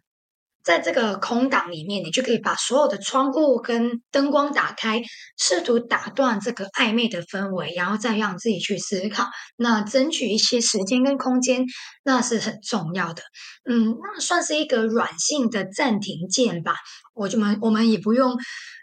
[0.64, 5.02] 在这个空档里面，你就可以把所有的窗户跟灯光打开，
[5.36, 9.26] 试图打断这个暧昧的氛围，然后再让自己去思考。
[9.56, 11.64] 那争取一些时间跟空间，
[12.04, 13.22] 那是很重要的。
[13.68, 16.76] 嗯，那算是一个软性的暂停键吧。
[17.14, 18.36] 我就们我们也不用，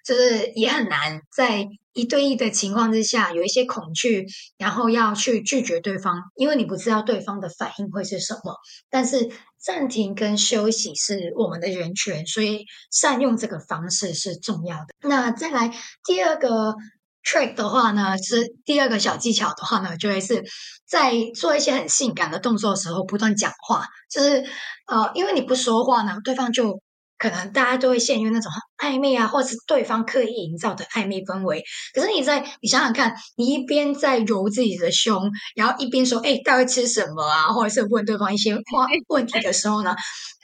[0.05, 1.65] 就是也很难在
[1.99, 4.25] 一对一的情况之下，有一些恐惧，
[4.57, 8.55] 然后要去拒绝对方，因为你不知道对方的反应会是什么。
[8.89, 14.85] 但是暂停跟休息是我们的人权，所以善用这个方式是重要的。
[15.01, 15.71] 那再来
[16.05, 16.75] 第二个
[17.23, 20.43] trick 的话呢，是第二个小技巧的话呢，就会是
[20.87, 24.45] 在做一些很性感的动作的时候不断讲话，就是
[24.87, 26.81] 呃，因为你不说话呢，对方就。
[27.19, 31.63] 可能大家都会陷入那种暧昧啊，或者是对方刻意营造的暧昧氛围。
[31.93, 39.93] 可是你在，你想想看，你一边在揉自己的胸，然后一边说：“哎，大概吃什么啊？”或者是问对方一些话 问题的时候呢，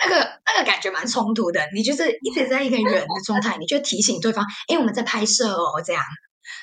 [0.03, 1.61] 那个那个感觉蛮冲突的。
[1.73, 6.03] 你就是一直在一个人的状态，你就提醒对方：“哎，我们在拍摄哦。”这样，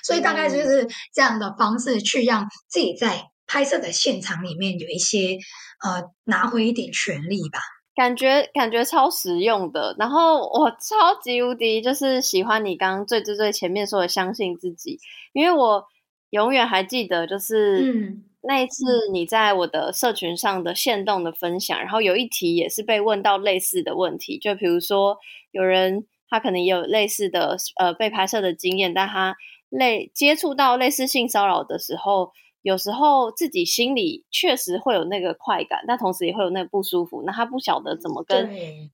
[0.05, 5.39] 所以大概就是这样的方式去让自己在拍摄的现场里面有一些
[5.83, 7.61] 呃拿回一点权利吧。
[7.95, 14.99] 感觉感觉超实用的，然后我超级无敌就是喜欢你刚刚最最最前面说的相信自己，
[15.33, 15.85] 因为我
[16.31, 25.19] 永远还记得就是那一次你在我的社群上的线动的分享，然后有一题也是被问到类似的问题，就比如说
[25.51, 29.37] 有人他可能也有类似的呃被拍摄的经验，但他
[29.69, 32.33] 类接触到类似性骚扰的时候。
[32.63, 37.23] 有时候自己心里确实会有那个快感，但同时也会有那个不舒服。
[37.27, 38.49] 那他不晓得怎么跟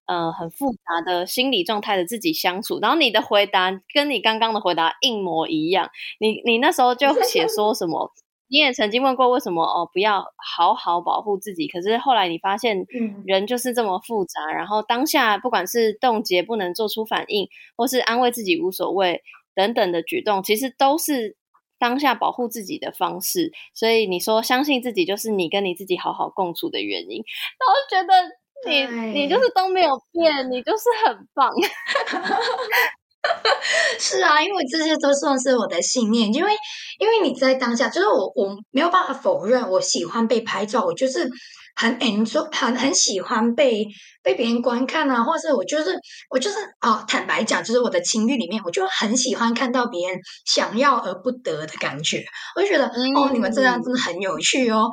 [0.07, 2.79] 呃很复杂的心理状态的自己相处。
[2.81, 5.91] 然后你的回答跟你刚刚的回答一模一样。
[6.19, 8.11] 你你那时候就 写说什么？
[8.49, 11.69] 你也曾经问过为什么哦不要好好保护自己？
[11.69, 12.87] 可是后来你发现，
[13.27, 14.51] 人就是这么复杂。
[14.51, 19.23] 然后当下不管是冻结不能做出反应，或是安慰自己无所谓
[19.55, 21.37] 等等的举动，其实都是。
[21.79, 27.23] 当下保护自己的方式，所以你说相信自己就是你跟你自己好好共处的原因。
[27.59, 28.13] 然后觉得
[28.67, 28.87] 你
[29.21, 31.51] 你就是都没有变，你就是很棒。
[33.99, 36.33] 是啊，因为这些都算是我的信念。
[36.33, 36.53] 因为
[36.99, 41.29] 因为你在当下，就是我我没有办法否认，我喜欢被拍照，我就是。
[41.77, 43.87] 很 enjoy，很很喜欢被
[44.23, 45.99] 被别人观看啊，或是我就是
[46.31, 52.25] 我就是哦，坦白讲，就是我的情欲里面，我就很喜欢看到别人想要而不得的感觉，
[52.57, 54.89] 我就觉得哦，你们这样真的很有趣哦。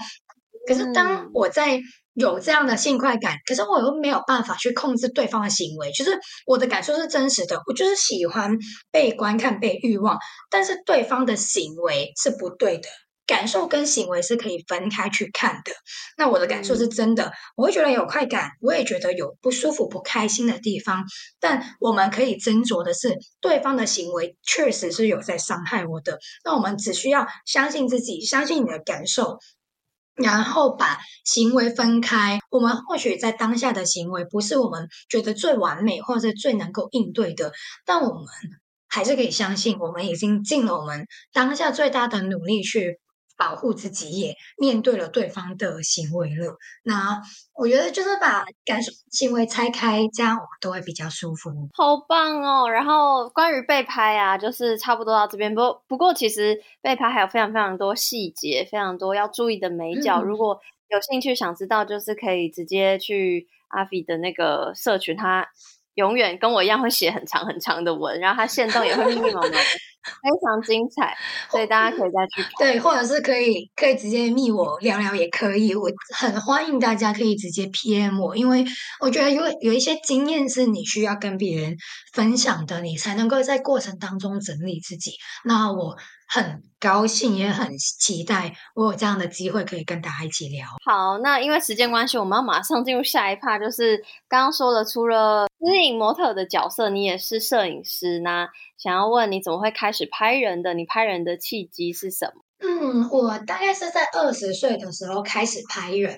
[0.67, 1.79] 可是当我在
[2.15, 8.57] 有这样的性快感，可是我又没有办法去控制对方的行为，就是我的感受是真实的，我就是喜欢
[8.89, 10.17] 被观看、被欲望，
[10.49, 12.87] 但是对方的行为是不对的。
[13.27, 15.71] 感受跟行为是可以分开去看的。
[16.17, 21.03] 那我的感受是真的，我会觉得有快感，我也觉得有不舒服、不开心的地方。
[21.39, 26.19] 但我们可以斟酌的是，对方的行为确实是有在伤害我的。
[26.43, 29.39] 那我们只需要相信自己，相信你的感受，
[30.15, 32.39] 然后把行为分开。
[32.51, 37.51] 我们或许在当下的行为不是我们觉得最完美或者最能够应对的，
[37.85, 38.23] 但我们
[38.87, 42.99] 还是可以相信，我们已经尽了我们当下最大的努力去。
[43.37, 46.57] 保护自己，也面对了对方的行为了。
[46.83, 47.21] 那
[47.53, 51.49] 我觉得就是把感受行为拆开，这样我们都会比较舒服。
[51.73, 52.69] 好棒哦！
[52.69, 55.53] 然后关于被拍啊，就是差不多到这边。
[55.53, 60.21] 不不过，其实被拍还有非常非常多细节，非常多要注意的美角。
[60.21, 65.47] 如果有兴趣想知道，就是可以直接去阿飞的那个社群，他
[65.95, 69.49] 永远跟我一样会写很长很长的文，然后他线动也会密密麻麻。
[70.05, 71.17] 非常精彩，
[71.49, 72.51] 所以大家可以再去看。
[72.59, 78.63] 对，或者是可以可以直接密我聊聊也可以，我很欢迎大家可以直接 PM 我，因为
[78.99, 81.75] 我觉得有有一些经验是你需要跟别人
[82.13, 85.13] 分享的，你才能够在过程当中整理自己。
[85.43, 85.97] 那我。
[86.27, 90.67] 很高兴，也很期待我有这样的机会可以跟大家一起聊。
[90.85, 98.19] 好，那因为时间关系，我们要马上进入下一 part，就是刚刚说的，除了摄影模特的角色，你也是摄影师。
[98.19, 100.73] 那想要问你怎么会开始拍人的？
[100.73, 102.41] 你拍人的契机是什么？
[102.59, 106.17] 嗯，我大概是在二十岁的时候开始拍人。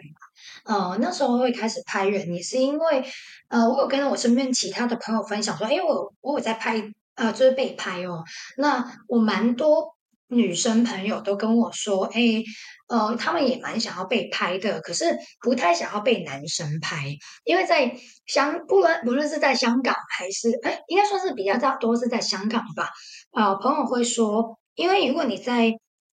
[0.64, 3.04] 呃，那时候会开始拍人，也是因为
[3.50, 6.82] 呃，我有跟我身边其他的朋友分享说，哎，我我有在拍，
[7.16, 8.24] 呃，就是被拍哦。
[8.58, 9.97] 那我蛮多。
[10.30, 12.44] 女生朋友都跟我说：“哎，
[12.90, 22.90] 呃，他们也蛮想要被拍的，可是不太想要被男生拍，因为在香，不论不论是在香港还是，哎，应该算是比较大多是在香港吧。
[23.32, 25.72] 啊，朋友会说，因为如果你在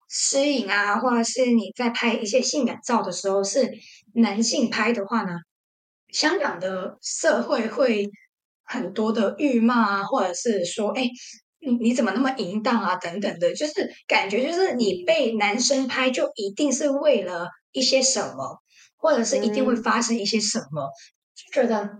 [0.07, 3.71] 私影啊，或者是你在拍一些性感照的时候是
[4.13, 5.39] 男性拍的话呢，
[6.09, 8.07] 香港的社会会
[8.63, 11.09] 很多的辱骂啊，或者是说，哎。”
[11.65, 12.95] 你你怎么那么淫荡啊？
[12.97, 13.73] 等等的，就是
[14.07, 18.61] 感觉就是你被男生拍，就一定是为了一些什么，
[18.97, 20.89] 或者是一定会发生一些什么，
[21.35, 21.99] 就觉得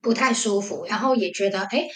[0.00, 0.86] 不太舒服。
[0.88, 1.86] 然后也觉得，哎，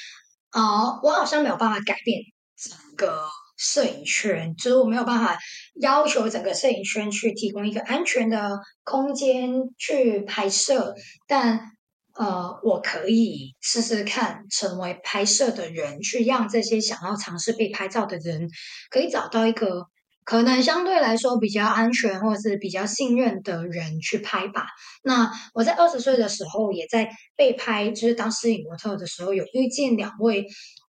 [0.52, 2.20] 哦，我好像没有办法改变
[2.56, 3.22] 整个
[3.56, 5.38] 摄影圈，就是我没有办法
[5.80, 10.94] 要求整个摄影圈去提供一个安全的空间去拍摄，
[11.26, 11.72] 但
[12.18, 18.48] 呃，我可以试试看成为拍摄的人，去让这些想要尝试被拍照的人
[18.90, 19.86] 可以找到一个。
[20.24, 24.66] 可能相对来说比较安全或者是比较信任的人去拍吧。
[25.02, 30.44] 那我在二十岁的时候，也在被拍，就是当摄影模特的时候，有遇见两位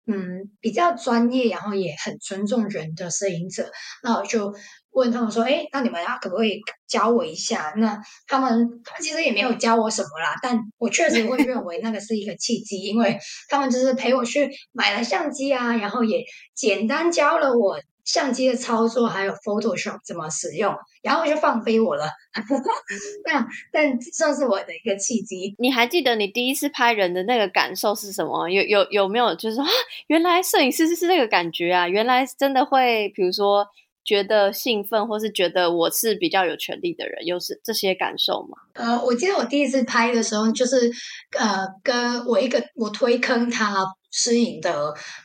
[0.07, 3.71] 嗯比较专业，然后也很尊重人的摄影者。
[4.03, 4.53] 那我就
[4.91, 8.49] 问他们说：“哎，那你们可不可以教我一下？”那他们
[8.83, 16.23] 他们其实也没有教我什么啦，但我确实会认为那个是一个契机， 因为他们就是陪我去买了相机啊，然后也
[16.53, 17.79] 简单教了我。
[18.05, 20.73] 相机的操作还有 Photoshop 怎么使用，
[21.03, 22.09] 然后就放飞我了。
[23.23, 25.53] 那但算是我的一个契机。
[25.59, 28.49] 你还记得你第一次拍人的那个感受是什么？
[28.49, 29.69] 有有有没有就是说啊，
[30.07, 31.87] 原来摄影师是是那个感觉啊？
[31.87, 33.63] 原来真的会，比如说
[34.09, 38.57] 觉得兴奋，或是觉得我是比较有权利的人，有是这些感受吗？
[38.73, 40.91] 呃，我记得我第一次拍的时候，就是
[41.37, 44.71] 呃，跟我一个我推坑他摄影的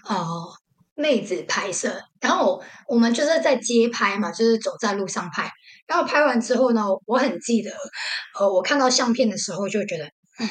[0.06, 0.26] 呃。
[0.96, 5.50] 妹子拍摄，然后我们就是在街拍嘛，就是走在路上拍。
[5.88, 7.70] 然后拍完之后呢，我很记得，
[8.38, 10.04] 呃，我看到相片的时候就觉得，
[10.38, 10.48] 嗯，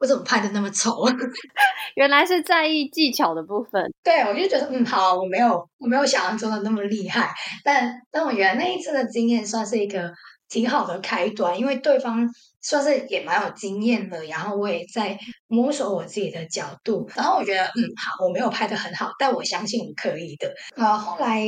[0.00, 1.04] 我怎么拍的那么丑？
[1.94, 3.92] 原来是在意技巧的部分。
[4.02, 7.32] 对，我就觉得，嗯，好，我没有，我没有想象中的那么厉害。
[7.62, 10.12] 但但我觉得那一次的经验算是一个。
[10.52, 12.28] 挺好的开端，因为对方
[12.60, 20.52] 算是也蛮有经验的，然后我也在摸索我自己的角度，然后我觉得嗯好，我没有拍的很好，但我相信我可以的。
[20.74, 21.40] 呃，后来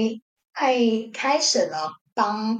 [0.52, 0.78] 爱
[1.12, 2.56] 开始了帮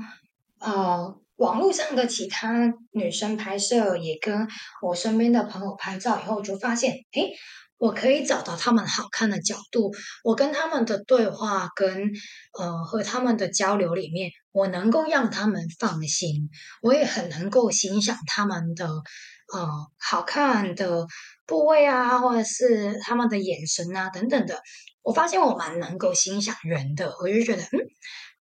[0.59, 4.47] 呃网络上的其他女生拍摄，也跟
[4.81, 7.35] 我身边的朋友拍照以后，就发现，诶。
[7.79, 9.91] 我可以找到他们好看的角度，
[10.23, 12.13] 我跟他们的对话跟
[12.57, 16.49] 呃和他们的交流里面，我能够让他们放心，
[16.81, 21.09] 我也很能够欣赏他们的呃好看的
[21.45, 24.63] 部位啊，或者是他们的眼神啊等等的。
[25.03, 27.79] 我发现我蛮能够欣赏人的，我就觉得嗯，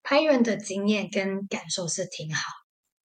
[0.03, 2.41] 拍人的经验跟感受是挺好。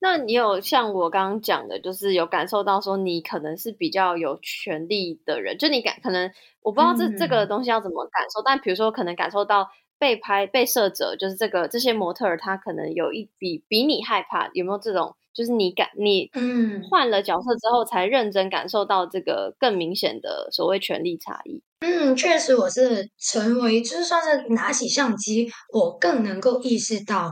[0.01, 6.31] 那你有像我刚刚讲的，就是有感受到说你可能是比较有权利的人，就你感可能
[6.61, 15.15] 我不知道这这个东西要怎么感受，但比如说可能感受到被拍被摄者，就是这个这些模特儿他可能有一比比你害怕，有没有这种？
[15.31, 21.61] 就是你感你嗯换了角色之后才认真感受到这个更明显的所谓权力差异。
[21.81, 27.31] 嗯，确实我是成为就是算是拿起相机，我更能够意识到。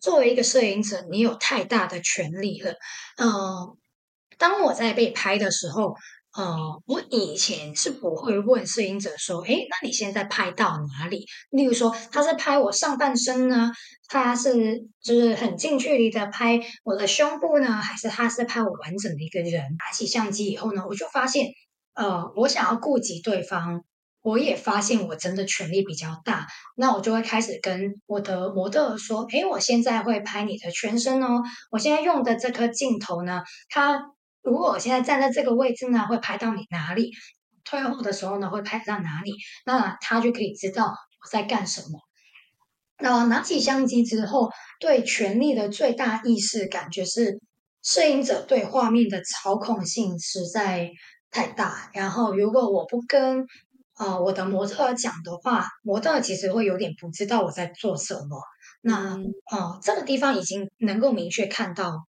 [0.00, 2.72] 作为一个摄影者，你有太大的权利了。
[3.16, 3.76] 嗯，
[4.38, 5.94] 当我在被拍的时候，
[6.36, 13.72] 呃，我以前是不会问摄影者说：“哎，那你现在拍到哪里？”例如说，他是拍我上半身呢，
[14.08, 19.62] 他是就是很近距离的拍我的胸部呢，还是他是拍我完整的一个人？
[19.78, 21.46] 拿起相机以后呢，我就发现，
[21.94, 23.82] 呃，我想要顾及对方。
[24.26, 34.02] 我也发现我真的权力比较大，那我就会开始跟我的模特说：“诶，我现在会拍你的全身哦，我现在用的这颗镜头呢，它
[34.42, 37.12] 如果我现在站在这个位置呢，会拍到你哪里？
[37.62, 39.32] 退后的时候呢，会拍到哪里？
[39.64, 42.00] 那他就可以知道我在干什么。
[42.98, 47.40] 那拿起相机之后，对权力的最大意识感觉是，
[47.80, 50.90] 摄影者对画面的操控性实在
[51.30, 51.90] 太大。
[51.92, 53.46] 然后如果我不跟
[53.98, 58.40] 呃，我的模特讲的话，模特其实会有点不知道我在做什么。
[58.82, 59.16] 那
[59.50, 62.06] 呃，这个地方已经能够明确看到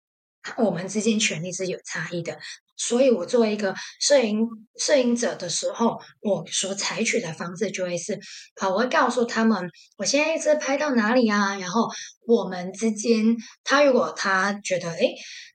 [0.57, 2.37] 我们之间权利是有差异的。
[2.77, 4.47] 所以我作为一个摄影
[4.79, 8.13] 摄影者的时候，我所采取的方式就会是
[8.59, 11.87] 啊，我会告诉他们我现在是拍到哪里啊，然后
[12.27, 15.13] 我们之间，他如果他觉得诶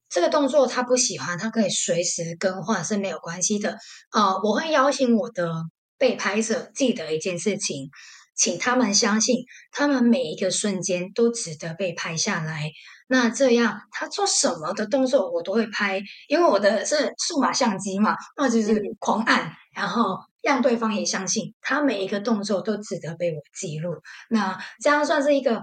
[0.09, 3.77] 这个动作他不喜欢，他可以随时更换是没有关系的。
[4.13, 5.53] 呃，我会邀请我的。
[5.99, 7.91] 被拍摄记得一件事情，
[8.35, 12.71] 请他们相信，他们每一个瞬间都值得被拍下来。
[13.09, 23.95] 那这样，他做什么的动作我都会拍，因为我的是数码相机嘛，那就是狂按，然后让对方也相信，他每一个动作都值得被我记录。
[24.29, 25.63] 那这样算是一个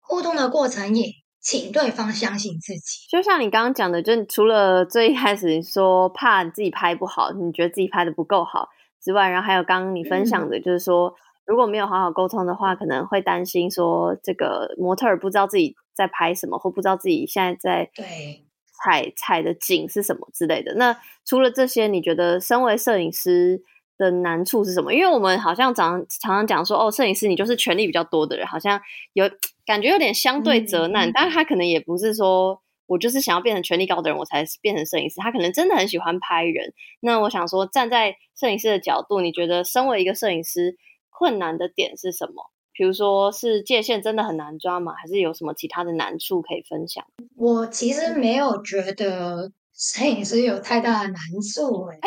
[0.00, 3.06] 互动的过程，也请对方相信自己。
[3.08, 8.68] 就像你刚刚讲的，就除了最一开始说怕自己拍不好，你觉得自己拍的不够好。
[9.08, 11.14] 之外，然后还有刚刚你分享的，就是说
[11.46, 18.44] 如果没有好好沟通的话，可能会担心说这个模特儿不知道自己在拍什么，或不知道自己现在在对
[18.84, 20.74] 踩踩的景是什么之类的。
[20.74, 20.94] 那
[21.24, 23.62] 除了这些，你觉得身为摄影师
[23.96, 24.92] 的难处是什么？
[24.92, 28.78] 因为我们好像常常常讲说，哦，摄影师你就是权力比较多的人，好像
[29.14, 29.24] 有
[29.64, 31.10] 感觉有点相对责难。
[31.14, 35.20] 但是他可能也不是说我就是想要变成权力高的人，我才变成摄影师。
[35.20, 36.72] 他可能真的很喜欢拍人。
[36.98, 40.76] 那我想说，站在摄影师的角度，你觉得身为一个摄影师，
[41.10, 42.50] 困难的点是什么？
[42.72, 44.94] 比如说是界限真的很难抓吗？
[45.00, 47.04] 还是有什么其他的难处可以分享？
[47.36, 49.52] 我其实没有觉得。
[49.80, 51.16] 摄影师有太大的难
[51.54, 51.98] 处哎，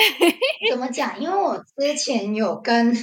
[0.69, 1.17] 怎么讲？
[1.21, 2.93] 因为我之前有跟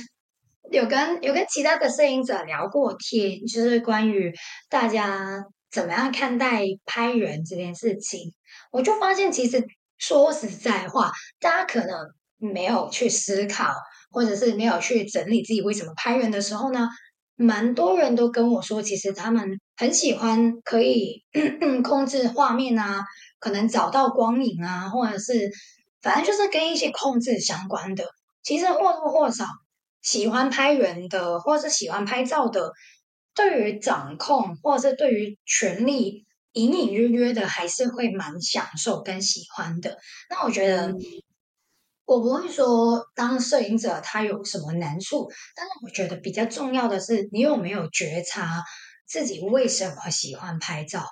[0.70, 4.31] 有跟有跟其他的摄影者聊过天，就是关于
[4.68, 8.33] 大家怎么样看待拍人这件事情，
[8.71, 9.64] 我就发现其实
[9.99, 11.97] 说实在话，大家可能
[12.37, 13.73] 没有去思考，
[14.11, 16.89] 或者是没有去整理自己为什么拍人的时候呢，
[17.37, 21.25] 蛮多人都跟我说，其实他们很喜欢可以
[21.85, 23.05] 控制画面啊。
[23.41, 25.53] 可能找到光影啊，或者是
[26.03, 28.05] 反正就是跟一些控制相关的。
[28.43, 29.45] 其实或多或少
[30.03, 32.73] 喜欢拍人的，或者是喜欢拍照的，
[33.39, 39.97] 对于掌控或者是对于权力隐隐约约的，还是会蛮享受跟喜欢的。
[40.28, 40.93] 那我觉得
[42.05, 48.64] 我不会说当摄影者他有什么难处，但是我觉得比较重要的是你有没有觉察
[49.07, 51.07] 自己为什么喜欢拍照。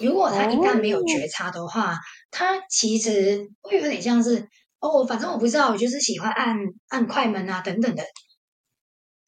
[0.00, 1.98] 如果他一旦没有觉察的话，
[2.30, 4.46] 他其实会有点像是
[4.78, 6.56] 哦，反正我不知道，我就是喜欢按
[6.86, 8.04] 按快门啊等等的。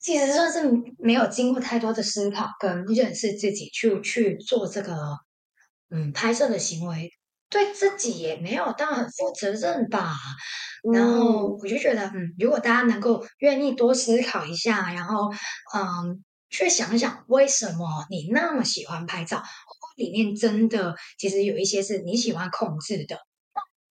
[0.01, 0.63] 其实算是
[0.99, 5.19] 没有经过太多的思考跟认识自己，去去做这个
[5.91, 7.11] 嗯拍摄的行为，
[7.51, 10.15] 对自己也没有到很负责任吧。
[10.93, 15.31] 然后我就觉得，嗯，如果大家能够愿意多思考一下，然后
[15.75, 19.43] 嗯，去想想为什么你那么喜欢拍照。
[19.97, 23.19] 里面真的其实有一些是你喜欢控制的，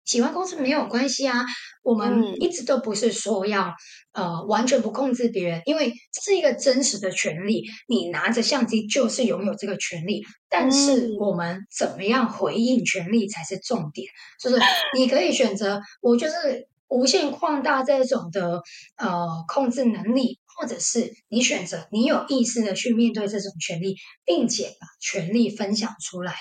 [0.07, 1.45] 喜欢公司没有关系啊。
[1.83, 3.75] 我们一直都不是说要
[4.13, 10.23] 呃完全不控制别人，因为这是一个真实的权利，你拿着相机就是拥有这个权利。
[10.49, 14.09] 但是我们怎么样回应权利才是重点，
[14.41, 14.59] 就是
[14.97, 18.63] 你可以选择，我就是无限扩大这种的
[18.97, 20.39] 呃控制能力。
[20.59, 23.95] 或者是你选择你有意识的去面对这种权利，
[24.25, 26.33] 并且把权利分享出来。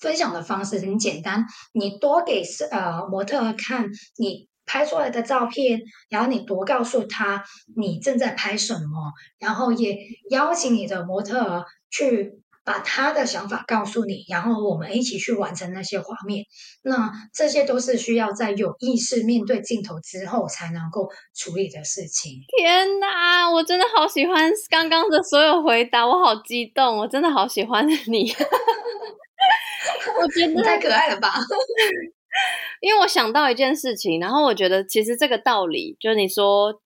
[0.00, 3.86] 分享的方式很简单，你多给呃模特看
[4.18, 7.44] 你拍出来的照片，然后你多告诉他
[7.76, 9.96] 你正在拍什么，然后也
[10.30, 12.40] 邀请你的模特去。
[12.62, 16.44] 把他的想法告诉你，然后我们一起去完成那些画面。
[16.82, 22.34] 那这些都是需要在有意识面对镜头之后才能够处理的事情。
[22.58, 28.30] 天哪，我真的好喜欢刚刚的所有回答，我好激动，我真的好喜欢 你。
[30.20, 31.32] 我觉得太可爱了吧？
[32.80, 36.80] 因为我想到一件事情，然后我觉得其实这个道理就是你说，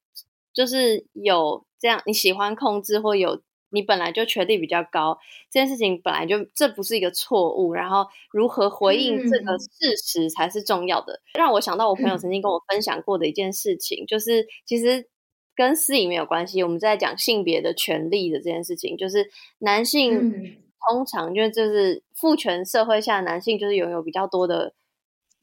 [0.52, 3.42] 就是有这样你喜欢控制或有。
[3.70, 5.18] 你本来就权力比较高，
[5.50, 11.20] 这件事情本来就这不是一个错误，然后如何回应这个事实才是重要的。
[11.36, 15.08] 让我想到我朋友曾经跟我分享过的一件事情，就是其实
[15.56, 19.28] 跟私隐没有关系，我们在讲性别的权利的这件事情，就是
[19.58, 20.56] 男性
[20.88, 24.74] 通常因为就是父权社会下，男性就是拥有比较多的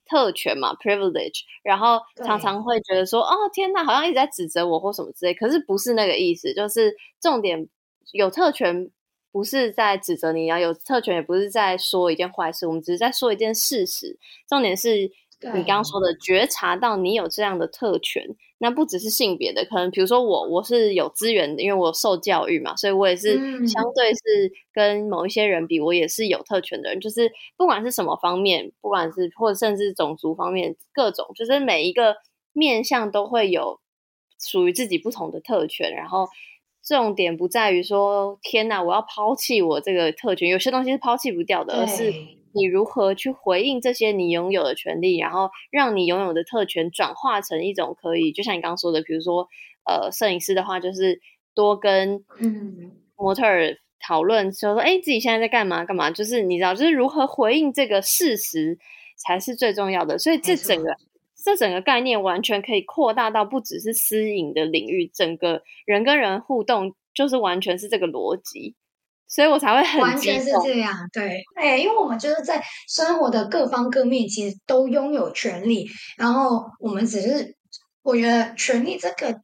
[0.05, 7.67] 特权嘛，privilege，然后常常会觉得说，哦天呐，好像一直在指责我或什么之类，可是不是那个意思，就是重点。
[8.13, 8.89] 有特权
[9.31, 14.19] 不是在指责你啊，有特权也不是在说一件坏事，我们只是在说一件事实。
[14.49, 15.09] 重点是
[15.41, 18.23] 你刚刚说的觉察到你有这样的特权，
[18.59, 23.35] 那不只是性别的，可能比如说我，我是有资源的，因为我受教育嘛，所以我也是
[23.67, 26.99] 相对是跟某一些人比，我也是有特权的人。
[26.99, 32.17] 就是不管是什么方面，不管是或者甚至种族方面，各种就是每一个
[32.53, 33.79] 面向都会有
[34.39, 36.27] 属于自己不同的特权，然后。
[36.83, 42.11] 重点不在于说天哪，我要抛弃我这个特权，有些东西是抛弃不掉的，而是
[42.53, 49.47] 你如何去回应这些你拥有的权利，然后让你拥有的特权转化成一种可以，就像你刚刚说的，比如说
[49.85, 51.19] 呃，摄影师的话就是
[51.53, 52.23] 多跟
[53.15, 58.77] 模特儿讨论，说说哎，自己现在在干嘛干嘛，就是你知道，就是如何回应这个事实
[59.17, 60.95] 才是最重要的，所以这整个。
[61.43, 68.75] 这整个概念完全可以扩大到不只是私隐的领域，整个人跟人互动就是完全是这个逻辑，
[69.33, 77.55] 所以我才会很完全是这样，对，哎，因为我们就是在生活的各方各面，其实都拥有权利，然后我们只是
[78.03, 79.39] 我觉得权利这个。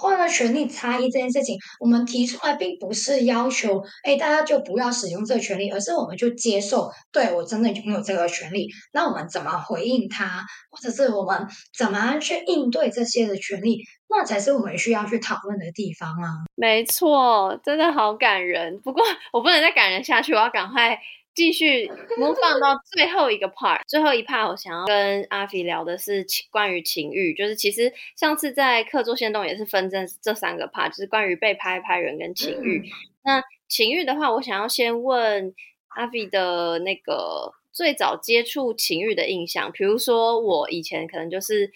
[0.00, 16.44] 换了权利差异这件事情，我们提出来并不是要求，哎，大家就不要使用这个权利，而是我们就接受，对我真的拥有这个权利，那我们怎么回应他，或者是我们怎么去应对这些的权利，那才是我们需要去讨论的地方啊。
[16.54, 18.80] 没错，真的好感人。
[18.80, 19.02] 不过
[19.32, 20.98] 我不能再感人下去，我要赶快。
[21.34, 21.88] 继续
[22.18, 32.90] 模仿到 最后一个 part，最后一 part 我想要跟阿飞聊的是关于情欲，就是其实上次在课桌线动也是分这这三个 part，就是关于被拍拍人跟情欲。
[33.22, 35.54] 那情欲的话，我想要先问
[35.90, 41.70] 阿飞的那个最早接触情欲的印象，比如说我以前可能就是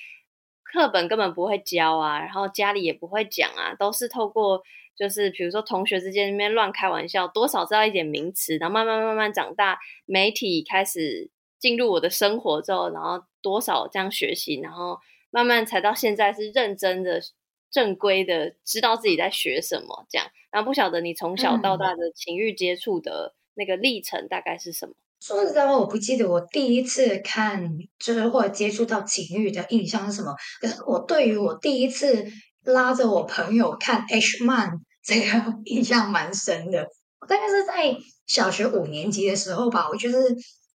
[0.72, 4.62] 课本根本不会教啊，然后家里也不会讲啊，都是透过。
[4.94, 14.98] 就是比如说同学之间那边乱开玩笑，多少知道一点名词，然后慢慢慢慢长大，媒体开始进入我的生活之后，然后多少这样学习，然后
[15.30, 17.22] 慢慢才到现在是认真的、
[17.70, 20.28] 正规的，知道自己在学什么这样。
[20.50, 24.94] 然后不晓得你从小到大的情欲接触的那个历程大概是什么？
[25.22, 27.62] 说实在话，我不记得我第一次看
[27.98, 30.34] 就是或者接触到情欲的印象是什么。
[30.60, 32.26] 可是我对于我第一次。
[32.64, 34.70] 拉着我朋友看 H man，
[35.04, 36.86] 这个 印象蛮深的。
[37.26, 37.92] 大概是在
[38.28, 40.16] 小学五年级的时候吧，我就是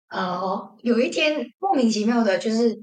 [0.09, 2.77] 呃有一天莫名其妙的，就是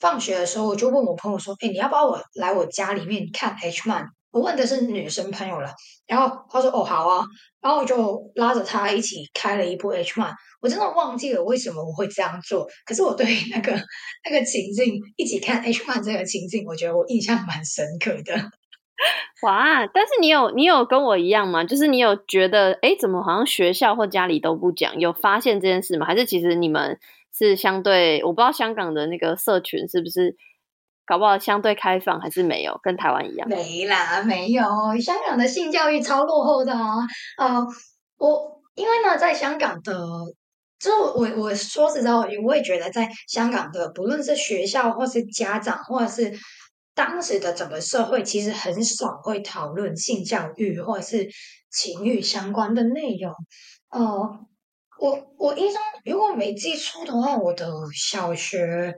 [0.00, 5.70] 放学的时候，我就问我朋友说：“哎，你要不要我来我家里面看 H man？” 我问的是女生朋友了，
[6.06, 7.24] 然后他说：“哦，好啊。”
[7.60, 10.32] 然后我就拉着他一起开了一部 H one，。
[10.60, 13.72] 我真的忘记了为什么我会这样做，可是我对那个
[14.24, 18.34] 那个情境一起看 H one 这个情境，我觉得我印象蛮深刻的。
[19.42, 19.86] 哇！
[19.86, 21.64] 但是你有你有跟我一样吗？
[21.64, 24.98] 就是你有觉得哎，怎么好像学校或家里都不讲？
[25.00, 26.04] 有发现这件事吗？
[26.06, 26.98] 还是其实你们
[27.32, 30.36] 是相对我不知道香港的那个社群是不是？
[31.08, 33.48] 搞不好相对开放还是没有，跟台湾一样。
[33.48, 34.62] 没啦，没有。
[35.00, 36.96] 香港的性教育超落后的啊！
[37.38, 37.66] 呃，
[38.18, 39.96] 我因为呢，在香港的，
[40.78, 46.38] 就我我说实在话，我也觉得在香港的，不论是学校或是家长，或者是
[46.94, 51.26] 当时的整个社会，其实很少会讨论性教育或者是
[51.70, 53.32] 情欲相关的内容。
[53.88, 54.38] 呃，
[55.00, 58.94] 我我印象如果没记错的话，我的小学。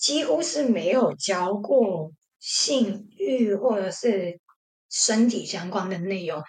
[0.00, 4.40] 几乎是没有教过性欲或者是
[4.90, 6.42] 身体相关的内容，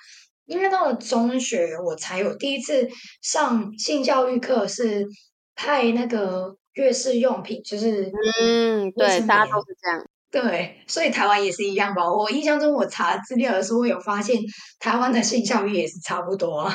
[0.45, 2.87] 因为到了中学，我才有第一次
[3.21, 5.05] 上性教育课，是
[5.53, 8.09] 派那个月事用品，就是
[8.41, 12.09] 嗯，对，大家都是这样，对，所以台湾也是一样吧。
[12.09, 14.37] 我印象中，我查资料的时候有发现，
[14.79, 16.71] 台湾的性教育也是差不多。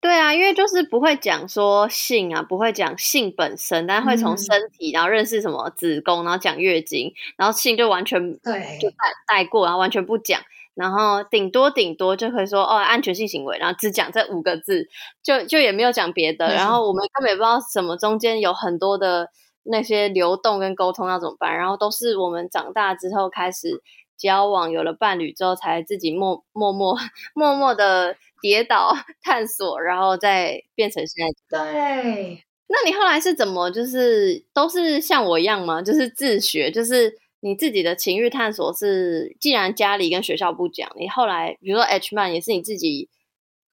[0.00, 8.96] 对啊，因为就是不会讲说性啊，不会讲性本身，但会从身体，然后认识什么子宫，然后讲月经，然后性就完全对就带
[9.26, 10.40] 带过，然后完全不讲，
[10.74, 14.88] 然后顶多顶多就可以说哦安全性行为，然后只讲这五个字，
[15.22, 19.28] 就就也没有讲别的，然后我们根本也不知道什么中间有很多的
[19.64, 23.82] 那些流动跟沟通要怎么办，然后都是我们长大之后开始
[24.20, 26.96] 交往，有了伴侣之后才自己默默默
[27.34, 28.16] 默默的。
[28.42, 31.62] 跌倒 探索，然后再变成现在。
[31.62, 33.70] 对，那你后来是怎么？
[33.70, 35.82] 就是都是像我一样吗？
[35.82, 43.10] 就是自学，就是你自己的情欲探索是，既然家里跟学校不讲，你后来比如说 H man 也是你自己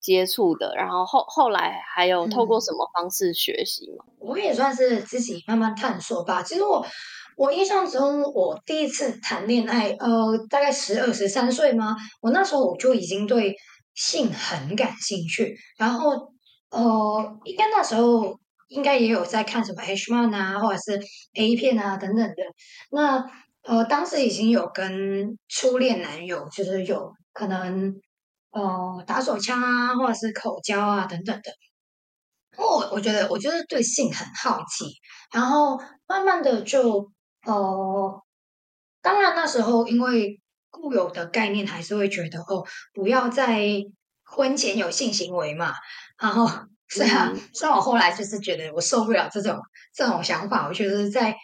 [0.02, 4.04] 接触的，然后后后来还有透过什么方式学习吗？
[4.20, 6.44] 我也算是自己慢慢探索吧。
[6.44, 6.86] 其实我
[7.38, 11.96] 我印象中，我第一次谈恋爱，呃，大概十二十三岁吗？
[12.22, 13.56] 我那时候我就已经对。
[14.00, 16.32] 性很感兴趣，然后
[16.70, 21.02] 呃，应该那时候应该也有在看什么 H man 啊，或者是
[21.34, 22.36] A 片啊等等的。
[22.92, 23.26] 那
[23.64, 27.92] 呃，当时已经有跟初恋男友，就是有可能
[28.52, 31.52] 呃打手枪啊，或者是口交啊等等的。
[32.56, 34.86] 我我觉得我就是对性很好奇，
[35.34, 35.76] 然后
[36.08, 37.10] 慢慢的就
[37.48, 38.24] 呃，
[39.02, 40.40] 当然那时候因为。
[40.70, 43.66] 固有的概念还是会觉得哦，不要在
[44.24, 45.74] 婚前有性行为嘛。
[46.22, 46.48] 然后
[46.90, 49.58] 虽然虽然我后来就是觉得我受不了这种
[49.96, 51.36] 这种想法，我就是在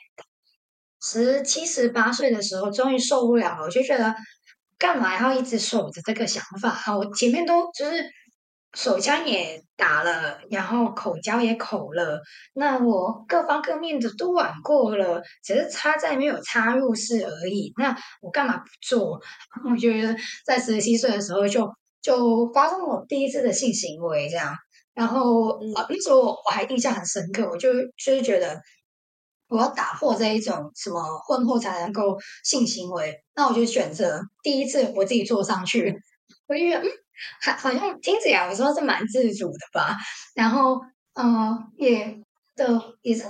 [1.02, 4.14] 十七十八岁的时候终于受不了了，我就觉得
[4.78, 6.96] 干嘛要一直守着这个想法啊？
[6.96, 8.06] 我前面都就是。
[8.74, 12.20] 手枪也打了，然后口交也口了，
[12.54, 17.72] 那我各方各面的都玩过了，只是插在没有插入式而已。
[17.78, 19.22] 那我干嘛不做？
[19.70, 20.16] 我觉得
[20.46, 21.70] 在十七岁的时候就
[22.02, 24.56] 就发生我第一次的性行为，这样。
[24.96, 28.60] 然后啊，那时候我还印象很深刻，我就就是觉得
[29.50, 35.96] 我要打破这一种什么婚后才能够性行为，那我就选择第一次我自己坐上去，
[36.48, 37.03] 我就觉得嗯。
[37.42, 39.96] 好，好像听起来我说是蛮自主的吧，
[40.36, 40.82] 然后，
[41.14, 42.22] 呃，也
[42.56, 43.24] 的也是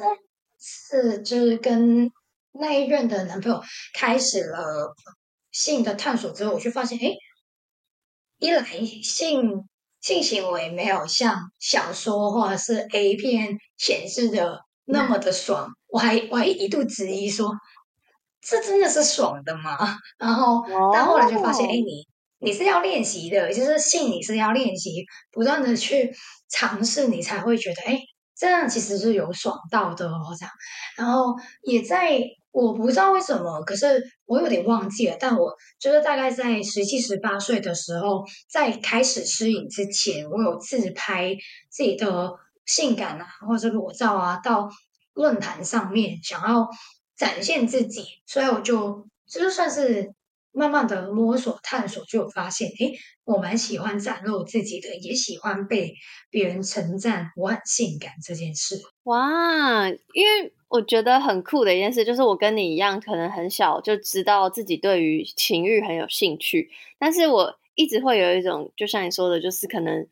[0.60, 2.12] 是就是跟
[2.54, 3.62] 那一任的男朋友
[3.94, 4.96] 开始了
[5.52, 7.14] 性的探索之后，我就发现，哎，
[8.40, 8.64] 一来
[9.04, 9.68] 性
[10.02, 17.52] 性行为没有像小说或者是 A 片显示的那么的爽，我还我还一度质疑说，
[18.42, 19.78] 这真的是爽的吗？
[20.20, 20.64] 然后，
[20.94, 22.08] 但后来就发现，哎，你
[22.44, 26.14] 你是要练习的，就是性你是要练习，不断的去
[26.50, 28.00] 尝试，你才会觉得，哎，
[28.36, 30.52] 这样其实是有爽到的哦，这样，
[30.98, 32.22] 然后也在。
[32.56, 35.18] 我不知道为什么，可是我有点忘记了。
[35.20, 41.36] 但我就是大概在十七、十八岁的时候，在开始适影之前，我有自拍
[41.72, 42.32] 自己的
[42.64, 44.70] 性感啊，或者裸照啊，到
[45.16, 46.70] 论坛上面想要
[47.18, 50.14] 展现自己，所以我就就算是。
[50.54, 52.94] 慢慢的摸索探索，就发现，诶，
[53.26, 55.96] 我蛮喜欢展露自己的，也喜欢被
[56.30, 58.80] 别人称赞我很性感这件事。
[59.04, 70.08] 哇，因为我觉得很酷的一件事，就是我跟你一样，可能很小就知道自己对于情欲很有兴趣，但是我一直会有一种，就像你说的，就是可能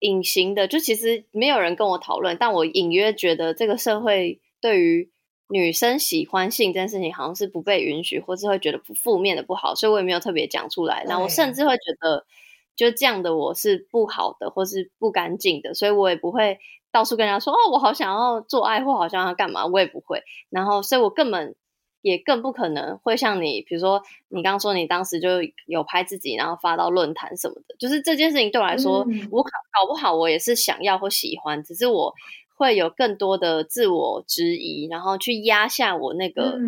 [0.00, 5.10] 隐形的，就其实没有人跟我讨论，但我隐约觉得这个社会对于。
[5.48, 11.04] 女生喜欢性这件事情好像是不被允许，或是会觉得不负面的不好，所以我也没有特别讲出来。
[11.06, 12.26] 那我甚至会觉得，
[12.74, 16.58] 就这样的我是不好的，或是不干净的，所以我也不会
[16.90, 20.22] 到处跟人家说哦，我好想要做爱，或好想要干嘛，我也不会。
[20.50, 21.54] 然后，所以我根本
[22.02, 25.28] 也更不可能会像你，比如说你刚刚说你当时就
[25.66, 32.12] 有拍自己，然后发到论坛什么的，就是这件事情对我来说，我搞搞不好我也是想要或喜欢，只是我。
[32.56, 36.58] 会有更多的自我质疑，然后去压下我那个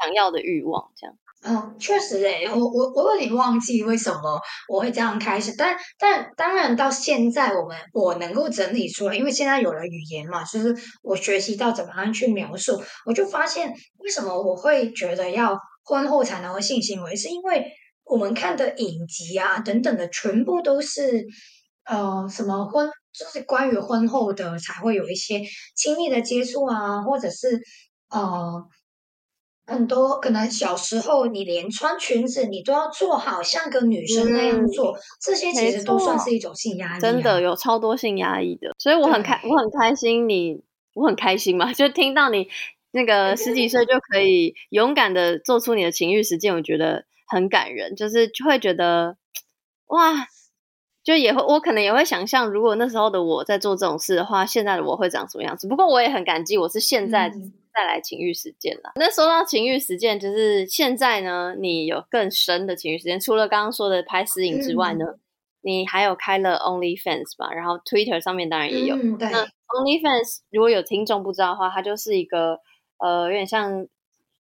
[0.00, 1.16] 想要的欲望，这样。
[1.46, 15.54] 嗯，确实诶，我我我有点忘记为什么我会这样开始，但但当然到现在，我们我能够整理出来，因为现在有了语言嘛，就是我学习到怎么样去描述，我就发现为什么我会觉得要
[15.84, 17.66] 婚后才能性行为，是因为
[18.04, 21.26] 我们看的影集啊等等的，全部都是
[21.84, 22.88] 呃什么婚。
[23.16, 25.40] 就是关于婚后的才会有一些
[25.76, 27.62] 亲密的接触啊，或者是
[28.10, 28.66] 呃
[29.66, 37.00] 很多可能小时候你连穿裙子你都要做好像个女生那样做，这些其实都算是一种性压抑。
[37.00, 40.60] 真的有超多性压抑的，所以我很开我很开心你
[40.94, 42.48] 我很开心嘛，就听到你
[42.90, 49.16] 那个十几岁就可以勇敢的做出你的情欲实践，我觉得很感人，就是就会觉得
[49.86, 50.26] 哇。
[51.04, 55.68] 就也会，我可能也会想象，如果那时候的我在做这种事的话，现在的我会长什么样子。
[55.68, 58.92] 不过我也很感激，我是现在再来情欲实践了。
[58.96, 65.04] 那说到情欲实践，就是现在呢，你有更深的情欲实践，除了刚刚说的拍私影之外呢，
[65.60, 67.52] 你还有开了 OnlyFans 吧？
[67.52, 68.96] 然后 Twitter 上面当然也有。
[68.96, 72.60] 那 OnlyFans 如果有听众不知道的话，它就是一个
[72.98, 73.86] 呃，有点像。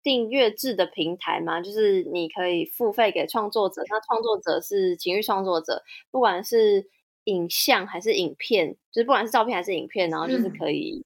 [0.09, 6.89] 订阅制的平台嘛，就是你可以付费给创作者，那创作者是情欲创作者，不管是
[7.25, 11.05] 影像还是影片，就是不管是照片还是影片，然后就是可以，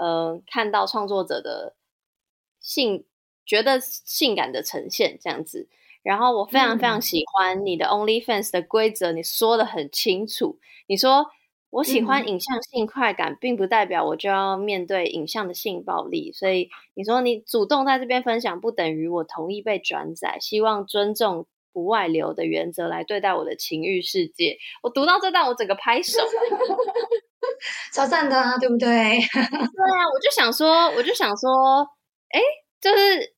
[0.00, 1.76] 呃，看到创作者的
[2.58, 3.04] 性，
[3.46, 5.68] 觉得性感的呈现这样子。
[6.02, 10.58] 然后我非常非常喜欢你的 OnlyFans 的规则，你说的很清楚，
[10.88, 11.26] 你说。
[11.74, 16.30] 我喜欢影像性快感，并不代表我就要面对影像的性暴力。
[16.32, 20.38] 所以你说你主动在这边分享，不等于我同意被转载。
[20.40, 24.56] 希望尊重不外流的原则来对待我的情欲世界。
[24.84, 26.20] 我读到这段，我整个拍手，
[27.92, 28.86] 超赞的，对不对？
[28.88, 31.50] 对啊，我就想说，我就想说，
[32.30, 32.40] 哎，
[32.80, 33.33] 就是。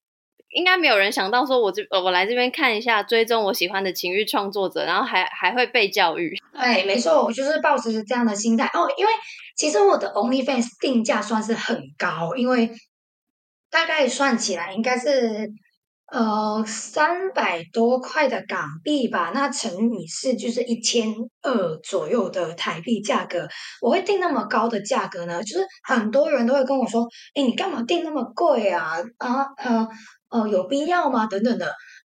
[0.57, 6.35] 应该没有人想到说，我这我来这边看一下，追踪我喜欢的情欲创作者，然后还还会被教育。
[6.55, 8.89] 对，没错，我就是抱持这样的心态哦。
[8.97, 9.13] 因为
[9.55, 12.71] 其实我的 OnlyFans 定价算是很高，因为
[13.71, 15.51] 大概算起来应该是
[16.11, 23.47] 呃三百多块的港币吧，那乘以是就是一千二左右的台币价格。
[23.83, 29.87] 我会定那么高的价格呢，就是很多人都会跟我说：“哎，你干嘛定那么贵啊？”啊呃。
[30.43, 31.27] 哦，有必要吗？
[31.27, 31.73] 等等的，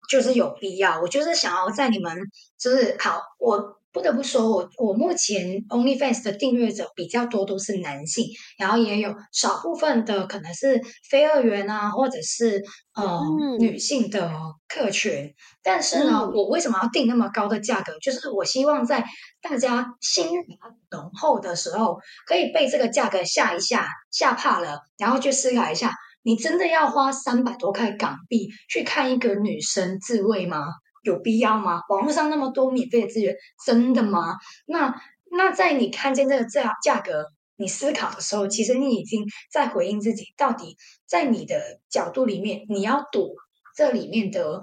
[0.08, 1.00] 就是有必要。
[1.00, 2.16] 我就是想要在你们，
[2.58, 12.62] 就是好，我不得不说，我我目前 OnlyFans 的订阅者比较多都是男性，然后也有少部分的可能是非二元啊，或者是
[12.94, 13.20] 呃
[13.58, 14.30] 女性的
[14.66, 15.34] 客群。
[15.62, 17.98] 但是呢，我为什么要定那么高的价格？
[18.00, 19.04] 就是我希望在
[19.42, 20.58] 大家心欲
[20.90, 25.92] 浓厚的时候，可以被这个价格吓一吓，吓怕了，然后去思考一下。
[26.22, 30.66] 你真的要花三百多块港币去看一个女生自慰吗？
[31.02, 31.80] 有必要吗？
[31.88, 33.34] 网络上那么多免费的资源，
[33.66, 34.36] 真的吗？
[34.66, 34.94] 那
[35.30, 40.76] 那在你看见这个价价格，你思考的时候，其实你已经在回应自己，到底
[41.08, 41.60] 在你的
[41.90, 43.34] 角度里面，你要赌
[43.76, 44.62] 这里面的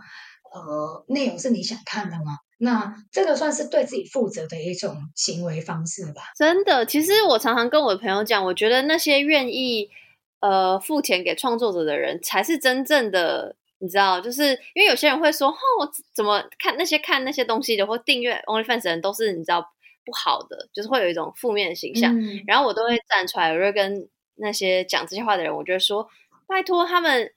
[0.54, 2.38] 呃内容是你想看的吗？
[2.58, 6.22] 那这个算是对自己负责的一种行为方式吧。
[6.38, 9.90] 真的，其实我常常跟我的朋友讲，我觉得那些愿意
[10.40, 13.56] 呃付钱给创作者的人，才是真正的。
[13.82, 19.62] 你知道，就是因为有些人会说，哦，我怎么看那些看那些东西的或订阅 OnlyFans 的人，都是你知道
[20.04, 22.14] 不好的，就是会有一种负面的形象。
[22.46, 26.10] 然后我都会站出来，我会跟那些讲这些话的人，我就说，
[26.46, 27.32] 拜托，他们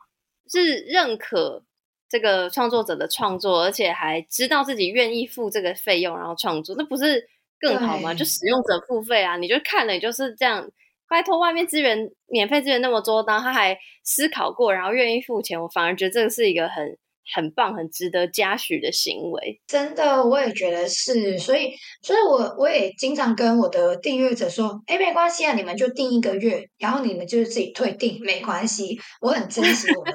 [0.51, 1.63] 是认可
[2.09, 7.29] 这个创作者的创作，而且还知道自己愿意付这个费用，然后创作，那不是
[7.61, 8.13] 更好吗？
[8.13, 10.69] 就使用者付费啊，你就看了，你就是这样。
[11.13, 16.97] 拜托，外面资源免费资源那么多，然后他还思考过，然后愿意付钱，我反而觉得这个是一个很
[17.35, 19.61] 很棒、很值得嘉许的行为。
[19.67, 28.99] 真的，我也觉得是，所以，所以我我也经常跟我的订阅者说：“哎，没关系啊，你们就订一个月，然后你们就是自己退订，没关系。
[29.21, 30.15] 我很珍惜我们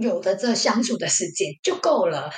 [0.00, 2.30] 有的这相处的时间就够了。”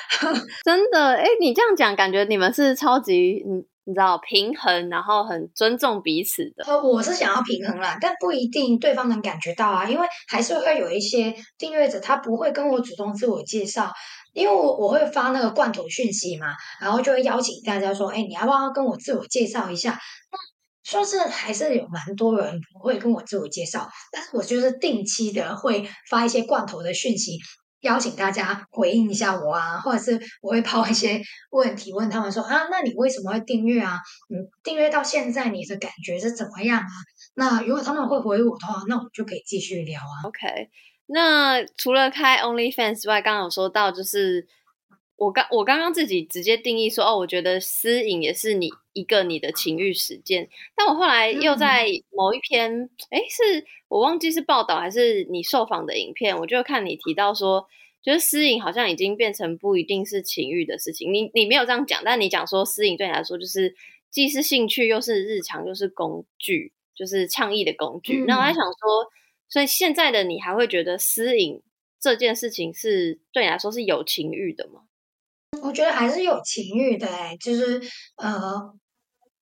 [0.67, 3.65] 真的，哎，你这样讲，感觉你们是超级嗯。
[3.87, 6.65] 你知道平衡，然后很尊重彼此的。
[6.65, 13.93] 呃，我是想要平衡啦，但不一定对方能感觉到啊，因为还是会有一些订阅者他不会跟我主动自我介绍，
[14.33, 19.93] 因为我我会发那个罐头讯息嘛，然后就会邀请大家说，哎，你要不要跟我自我介绍一下？
[19.93, 20.39] 那
[20.83, 27.39] 说是还是有蛮多人不会跟我自我介绍，但是我就是定期的会发一些罐头的讯息。
[27.85, 31.21] 邀请大家回应一下我啊，或者是我会抛一些
[31.51, 33.99] 问题问他们说啊，那你为什么会订阅啊？
[34.29, 36.89] 嗯，订阅到现在你的感觉是怎么样啊？
[37.35, 40.25] 那如果他们会回我的话，那我们就可以继续聊啊。
[40.25, 40.69] OK，
[41.07, 44.47] 那除了开 OnlyFans 之外，刚刚有说到就是
[45.17, 53.65] 我刚我刚刚自己直接定义说哦，我觉得私隐也是你一个你的情欲实践，但我后来又在某一篇哎是。
[53.89, 57.65] 我忘记是报道还是你受访的影片，我就看你提到说，
[58.03, 61.13] 觉得私隐好像已经变成不一定是情欲的事情。
[61.15, 63.73] 你你没有这样讲，但你讲说私隐对你来说就是
[64.11, 68.25] 既是兴趣又是日常又是工具，就是倡议的工具。
[68.27, 69.07] 那我在想说，
[69.49, 71.63] 所以现在的你还会觉得私隐
[72.01, 74.81] 这件事情是对你来说是有情欲的吗？
[75.63, 77.81] 我觉得还是有情欲的，哎，就是
[78.17, 78.75] 呃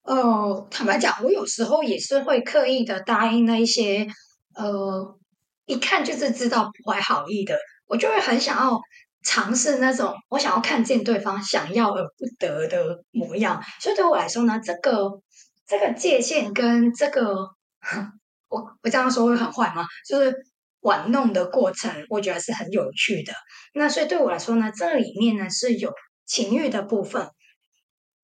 [0.03, 4.07] 呃，坦白讲，我有时候也是会刻意的答应那一些。
[4.55, 5.19] 呃，
[5.65, 7.57] 一看就是知道不怀好意的，
[7.87, 8.79] 我就会很想要
[9.25, 13.63] 尝试那种我想要看见对方想要而不得的模样。
[13.81, 15.23] 所以对我来说呢，这个
[15.67, 17.35] 这个界限跟这个
[18.51, 19.87] 我我这样说会很坏吗？
[20.07, 20.31] 就是
[20.83, 23.33] 玩弄的过程，我觉得是很有趣的。
[23.75, 25.93] 那所以对我来说呢，这里面呢是有
[26.27, 27.31] 情欲的部分，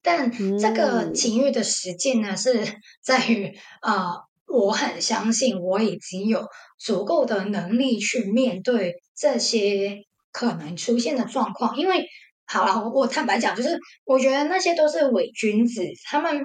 [0.02, 2.64] 但这个情欲的实践呢是
[3.02, 4.28] 在于啊。
[4.50, 6.48] 我很相信，我已经有
[6.78, 9.98] 足够的能力去面对这些
[10.32, 11.76] 可能出现的状况。
[11.76, 12.06] 因为，
[12.46, 16.42] 好了，我我坦白讲，就是我觉得那些都是伪君子，他们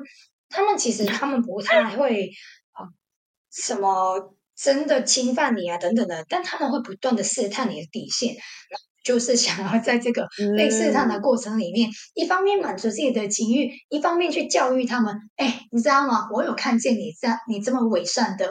[0.49, 2.29] 他们其实他们不太会
[2.73, 2.83] 啊
[3.49, 8.35] 什么真的侵犯你啊等等的，但他们会不断的试探你的底线。
[9.03, 10.25] 就是想要在这个
[10.57, 15.13] 被试探的过程里面，一方面满足自己的情欲，一方面去教育他们。
[15.35, 16.29] 哎，你知道吗？
[16.31, 18.49] 我有看见你这样，你这么伪善的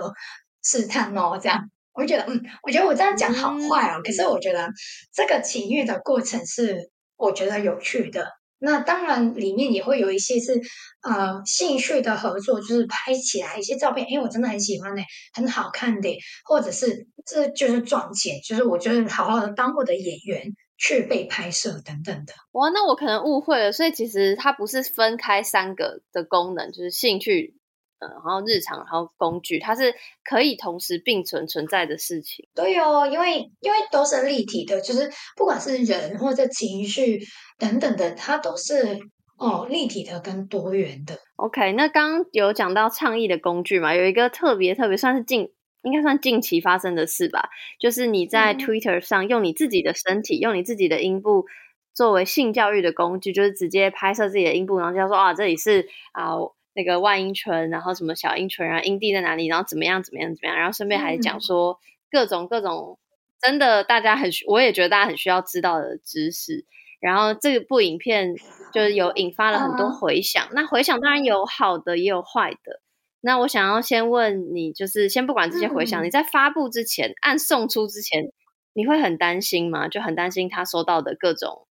[0.63, 4.03] 试探哦，这样，我觉得，嗯，我觉得我这样讲好坏哦。
[4.05, 4.69] 可是我觉得
[5.15, 8.27] 这个情欲的过程是我觉得有趣的。
[8.63, 10.61] 那当然里面也会有一些是
[11.03, 15.03] 呃兴趣的合作，就是拍起来一些照片，因为我真的很喜欢呢，
[15.35, 16.09] 很好看的，
[16.45, 17.09] 或者是。
[17.25, 20.43] 这就是赚钱，就是我觉得好好的当我的演员
[20.77, 22.33] 去被拍摄等等的。
[22.51, 27.55] 哇，那我可能误会了，所以其实它不是分开三个的功能，就是兴趣，
[28.03, 29.95] 嗯，然后日常，然后工具，它是
[30.25, 32.49] 可以同时并存存在的事情。
[32.55, 37.21] 对哦，因为因为都是立体的，就是不管是人或者情绪
[37.59, 38.99] 等等的，它都是
[39.39, 41.19] 哦立体的跟多元的。
[41.37, 45.53] OK，那刚有讲到倡议的工具嘛，有一个特别特别算是近。
[45.85, 47.49] 应该算近期发生的事吧，
[47.81, 51.45] 就是你在 Twitter 上用你自己的身体，用你自己的阴部
[51.93, 56.37] 作为性教育的工具，就是直接拍摄自己的阴部，然后就说啊，这里是啊
[56.75, 61.79] 那个外阴唇，然后什么小阴唇啊，阴蒂在哪里，然后怎么样怎么样怎么样，然后顺便还讲说
[62.11, 62.99] 各种各种
[63.41, 66.65] 真的大家很，我也觉得大家很需要知道的知识。
[67.01, 68.37] 然后这部影片
[68.73, 72.81] 就是有引发了很多回响，那回响当然有好的也有坏的。
[73.21, 78.33] 那我想要先问你，就是先不管这些回响，你在发布之前，按送出之前，
[78.73, 79.89] 你会很担心吗？
[79.89, 81.67] 就很担心他收到的各种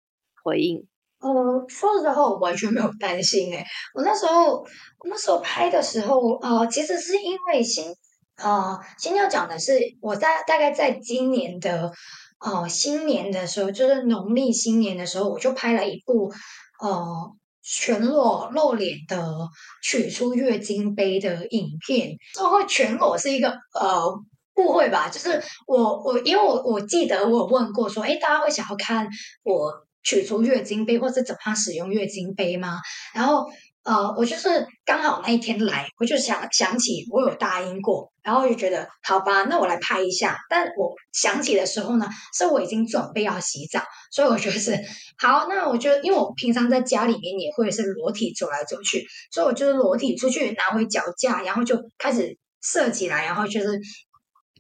[0.45, 0.87] 回应。
[1.27, 3.53] 呃，说实话，我完全没有担心。
[3.53, 3.65] 诶
[3.95, 7.93] 我那时候，我那时候拍的时候，呃，其实是因为新，
[8.37, 11.91] 呃，先要讲的是，我在大概在今年的
[12.39, 16.33] 呃新年的时候，就是农历新年的时候，我就拍了一部
[16.81, 19.49] 呃全裸露脸的
[19.83, 22.17] 取出月经杯的影片。
[22.35, 24.15] 这会全裸是一个呃
[24.57, 25.09] 误会吧？
[25.09, 29.09] 就是我我因为我我记得我问过说，哎，大家会想要看
[29.43, 32.79] 我取出月经杯，或是怎么样使用月经杯吗？
[33.13, 33.45] 然后。
[33.89, 40.37] 呃，我就是刚好那一天来，我就想想起我有答应过，然后就觉得好吧，那我来拍一下。
[40.51, 43.81] 但我想起的时候呢，是我已经准备要洗澡，
[44.11, 44.77] 所以我觉得是
[45.19, 45.47] 好。
[45.49, 53.81] 那我就因为我平常在家里面也会是裸体走来走去，所以我就是裸体出去拿回脚架，然后就开始设起来，然后就是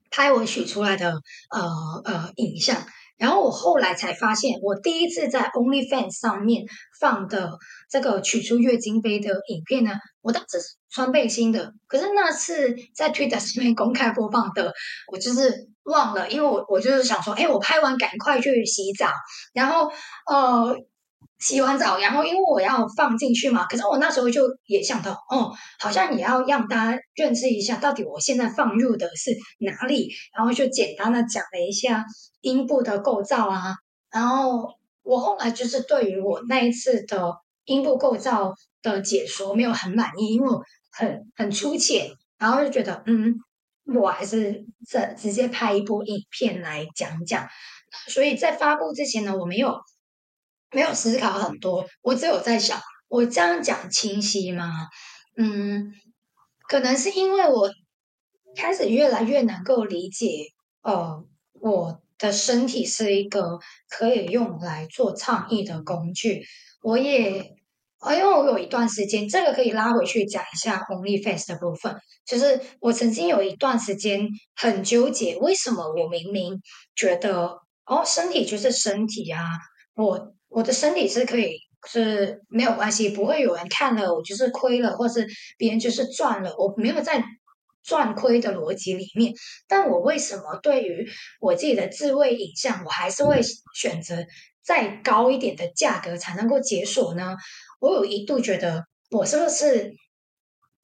[0.08, 1.10] 拍我取出来的
[1.50, 2.86] 呃呃影像。
[3.18, 6.64] 然后我后来才发现，我第一次在 OnlyFans 上面
[7.00, 7.52] 放的
[7.90, 9.92] 这个取出月经杯的影片呢，
[10.22, 10.58] 我当时
[10.90, 14.72] 穿背心的，可是那次在 Twitter 上面公开播放的，
[15.10, 19.10] 我就是忘了，因为我我就是想说，哎，我拍完赶快去洗澡，
[19.52, 19.90] 然后
[20.30, 20.76] 呃。
[21.38, 32.04] 洗完澡，然后因为我要放进去嘛，可是我那时候就也想到，哦，好像也要让大家认识一下，到底我现在放入的是哪里，然后就简单的讲了一下
[32.40, 33.74] 阴部的构造啊，
[34.10, 43.34] 然后我后来就是对于我那一次的阴部构造的解说没有很满意，因为我很很粗浅，然后就觉得，嗯，
[43.94, 47.46] 我还是这直接拍一部影片来讲讲，
[48.08, 49.78] 所以在发布之前呢，我没有。
[50.76, 54.88] 没有思考很多，我只有在想，我这样讲清晰吗？
[55.38, 55.90] 嗯，
[56.68, 57.70] 可能是因为我
[58.54, 60.26] 开始越来越能够理解，
[60.82, 61.24] 呃，
[61.54, 63.58] 我的身体是一个
[63.88, 66.44] 可以用来做倡议的工具。
[66.82, 67.54] 我也，
[68.00, 71.96] 呃，因为我有一段时间，这个可以拉回去讲一下 OnlyFace 的部分，
[72.26, 76.60] 就是我曾经有一段时间很纠结，为什么我明明
[76.94, 79.42] 觉得，哦，身体就是身体啊，
[79.94, 80.34] 我。
[80.48, 85.26] 我的身体是可以是没有关系，不会有人看了我就是亏了，或是
[85.58, 87.22] 别人就是赚了，我没有在
[87.82, 89.32] 赚亏的逻辑里面。
[89.68, 91.06] 但我为什么对于
[91.40, 93.40] 我自己的自慰影像，我还是会
[93.74, 94.16] 选择
[94.62, 97.36] 再高一点的价格才能够解锁呢？
[97.80, 99.92] 我有一度觉得我是不是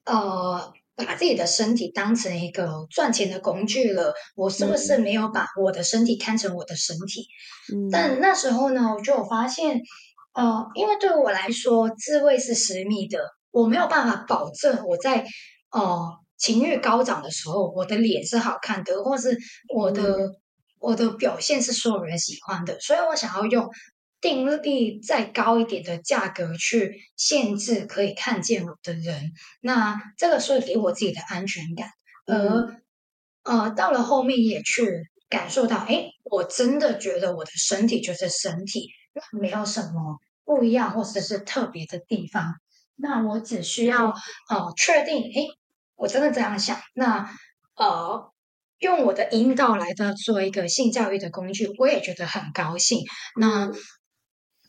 [0.04, 0.72] 呃。
[0.94, 7.26] 把自己的身体当成一个赚钱的工具了，我是不是没有把我的身体看成我的身体？
[7.90, 9.80] 但那时候呢，我就发现，
[10.34, 13.18] 呃，因为对我来说，自慰是私密的，
[13.50, 15.24] 我没有办法保证我在
[15.70, 16.00] 呃
[16.36, 19.36] 情欲高涨的时候，我的脸是好看的，或是
[19.74, 20.30] 我的
[20.78, 23.68] 我的表现是所有人喜欢的，所以我想要用。
[24.22, 31.90] 定力再高一点的价格去限制可以看见我的人，那这个是给我自己的安全感。
[32.24, 32.80] 而
[33.42, 38.90] 呃，到了后面也去感受到，哎，我真的觉得我的身体就是身体，
[39.32, 42.54] 没有什么不一样或者是特别的地方。
[42.94, 44.14] 那我只需要
[44.48, 45.48] 呃确定，哎，
[45.96, 46.80] 我真的这样想。
[46.94, 47.28] 那
[47.74, 48.32] 呃，
[48.78, 53.00] 用我的引导来的做一个性教育的工具，我也觉得很高兴。
[53.36, 53.72] 那。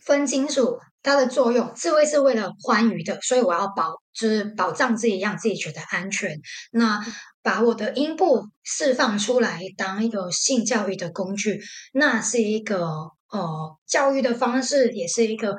[0.05, 6.39] 分清楚它的作用，智慧是为了欢愉的，所以我要保，就是保障自己，让自己觉得安全。
[6.71, 7.03] 那
[7.41, 11.61] 把我的阴部释放出来，当一个性教育的工具，
[11.93, 12.85] 那是一个
[13.29, 15.57] 呃教育的方式，也是一个。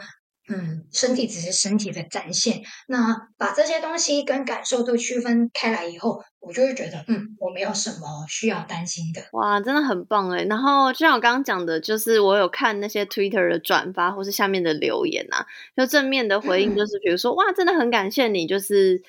[0.49, 2.63] 嗯，身体只是身体的展现。
[2.87, 9.23] 那把这些东西跟感受都区分开来以后，我就会觉得，嗯，我没有什么需要担心的。
[9.33, 10.45] 哇，真的很棒哎！
[10.45, 19.03] 然后就像我刚刚讲的，就是我有看那些 Twitter 的转发或是下面的留言啊，就正面的回应，就是比如说，哇，真的很感谢你，就是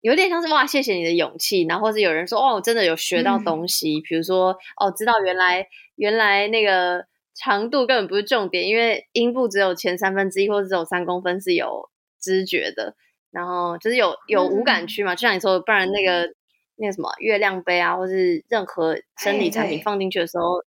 [0.00, 1.64] 有点像是哇，谢谢你的勇气。
[1.64, 5.66] 然后或是有人说，哦，我真的有学到东西，比如说，哦，知道原来
[5.96, 7.04] 原来那个。
[7.38, 11.88] 长度根本不是重点，因为阴部只有前三分之一或者只有三公分是有
[12.20, 12.96] 知觉的，
[13.30, 16.34] 然后就是有有无感区嘛，就像你说，不然那个
[16.76, 20.64] 那个什么月亮杯啊，或是任何生理产品放进去的时候，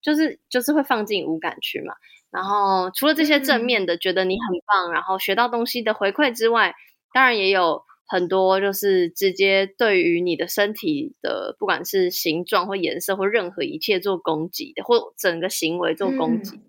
[0.00, 1.94] 就是就是会放进无感区嘛。
[2.30, 6.74] 然后除了这些正面的，觉得你很棒，然后学到东西的回馈之外，
[7.12, 7.82] 当然也有。
[8.06, 16.60] 很多就是直接对于你的身体的，不管是形状或颜色或任何一切做攻击的，或整个行为做攻击。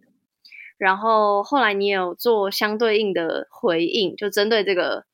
[0.78, 5.06] 然后后来你有做相对应的回应，就针对这个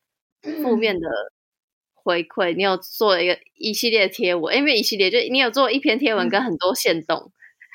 [0.62, 1.08] 负面的
[1.94, 7.30] 回馈，你有做了一个一系列贴文，因为一系列就你有做一篇贴文跟很多线动。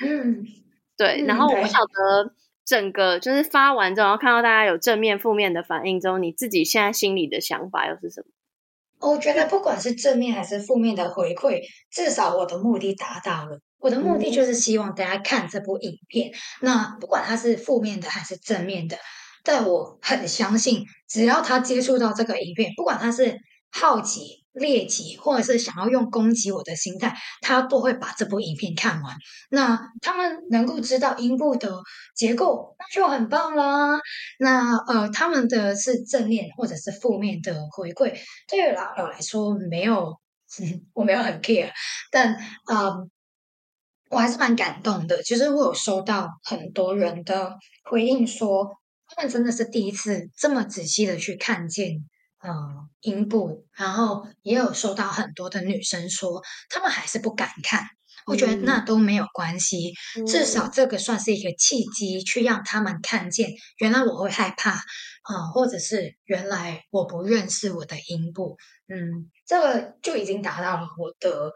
[0.06, 0.46] 嗯，
[0.98, 1.24] 对。
[1.26, 2.34] 然后我不晓得
[2.66, 8.28] 整个就是发完之后，看到大家有正面、负面的反应之后，你自己现在心里的想法又是什么？
[9.10, 13.60] 我觉得不管是正面还是负面的回馈，至少我的目的达到了。
[13.78, 16.32] 我的目的就是希望大家看这部影片，
[16.62, 18.98] 那不管它是负面的还是正面的，
[19.44, 23.38] 但我很相信，只要他接触到这个影片，不管他是
[23.72, 24.45] 好奇。
[24.56, 29.16] 猎奇，或者是想要用攻击我的心态，他都会把这部影片看完。
[29.50, 31.70] 那他们能够知道阴部的
[32.16, 34.00] 结构，那就很棒啦。
[34.40, 40.18] 那呃，他们的是正面或者是负面的回馈，对于老友来说没有，
[40.94, 41.72] 我没有很 care。
[42.10, 42.36] 但
[42.72, 43.12] 嗯，
[44.10, 45.22] 我还是蛮感动的。
[45.22, 47.58] 其实我有收到很多人的
[47.90, 48.70] 回应，说
[49.08, 52.06] 他们真的是第一次这么仔细的去看见。
[52.46, 57.84] 嗯，阴部，然后也有收到很多的女生说，她们还是不敢看。
[58.28, 59.94] 我觉得那都没有关系，
[60.26, 68.58] 至少这个算是一个契机，去让他们看见，原来我会害怕啊，或者是原来我不认识我的阴部。
[68.88, 71.52] 嗯，这个就已经达到了我的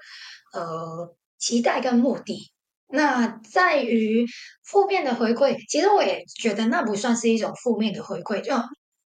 [0.54, 2.52] 呃期待跟目的。
[2.88, 4.28] 那在于
[4.64, 8.54] 负面的回馈，其实我也觉得那不算是一种负面的回馈，就。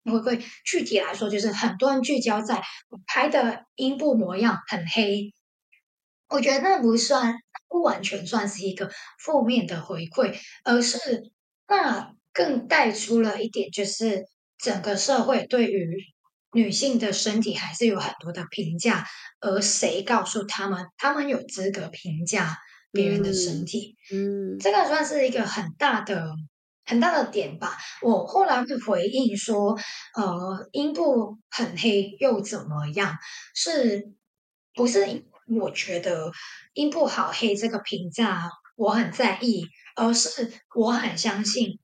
[0.04, 2.62] 会不会具体来说，就是很多人聚焦在
[3.06, 5.32] 拍的阴部模样很黑，
[6.28, 7.34] 我觉得那不算，
[7.68, 11.30] 不完全算是一个负面的回馈，而是
[11.68, 14.24] 那更带出了一点，就是
[14.58, 15.86] 整个社会对于
[16.52, 19.06] 女性的身体还是有很多的评价，
[19.40, 22.56] 而谁告诉他们，他们有资格评价
[22.92, 23.96] 别人的身体？
[24.12, 26.32] 嗯，这个算是一个很大的。
[26.88, 29.78] 很大的点吧，我后来会回应说，
[30.16, 33.14] 呃，阴部很黑又怎么样？
[33.54, 34.14] 是
[34.74, 35.26] 不是
[35.60, 36.32] 我觉得
[36.72, 39.66] 阴部好黑这个评价我很在意，
[39.96, 41.78] 而是我很相信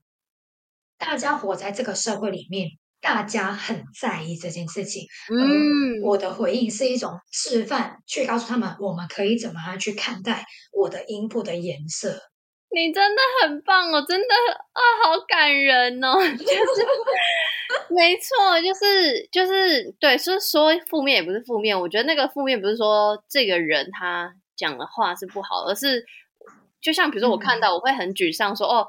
[0.97, 2.71] 大家活在这个社会里面，
[3.03, 5.07] 大家很在意这件事情。
[5.29, 12.23] 嗯，我的回应是一种示范，去告诉他们我们可以怎么样去看待我的阴部的颜色。
[12.75, 14.35] 你真的很棒哦，真的
[14.73, 16.19] 啊，好感人哦！
[16.19, 16.87] 就 是
[17.89, 26.05] 没错，就是就是对，是说负面也不是负面，我觉得那个负面不是说这个人他讲的话是不好，而是
[26.81, 28.89] 就像比如说我看到我会很沮丧，说哦，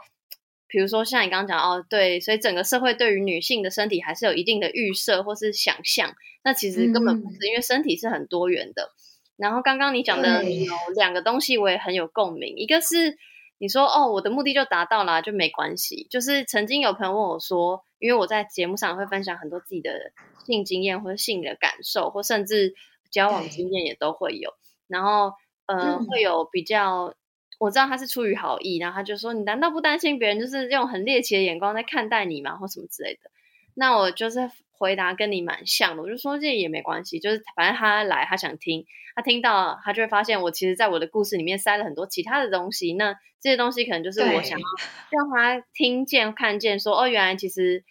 [0.67, 6.11] 比如说像你刚刚讲哦，对，所以整个社会对于女性的身体还是有一定的预设或是想象，
[6.43, 8.89] 那其实根本不是，因为身体是很多元的。
[9.37, 13.15] 然后刚刚你讲的有两个东西，我也很有共鸣，一个是。
[13.57, 16.07] 你说哦，我的目的就达到了，就没关系。
[16.09, 20.11] 就是曾经有朋友问我说，因为我在节目上会分享很多自己的
[20.45, 22.75] 性经验或者性的感受，或甚至
[23.09, 24.53] 交往经验也都会有。
[24.87, 25.33] 然后
[25.67, 27.15] 呃，会有比较，
[27.59, 32.57] 我知道他是出于好意，然后他就说：“你难道不担心别人就是用很猎奇的眼光在看待你吗？
[32.57, 33.31] 或什么之类的？”
[33.75, 44.65] 那我就是回答跟你蛮像的，我就说这也没关系，就是反正他来，他想听，他听到他就会发现我其实在我的故事里面塞了很多其他的东西，那这些东西可能就是我想要
[45.11, 47.83] 让他听见、看见，说哦，原来其实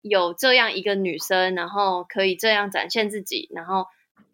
[0.00, 3.84] 有这样一个女生，然后可以这样展现自己，然后。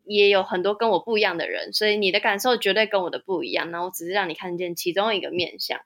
[0.07, 3.71] 也有很多跟我不一样的人，所以你的感受绝对跟我的不一样。
[3.71, 5.81] 然后我只是让你看见其中一个面相，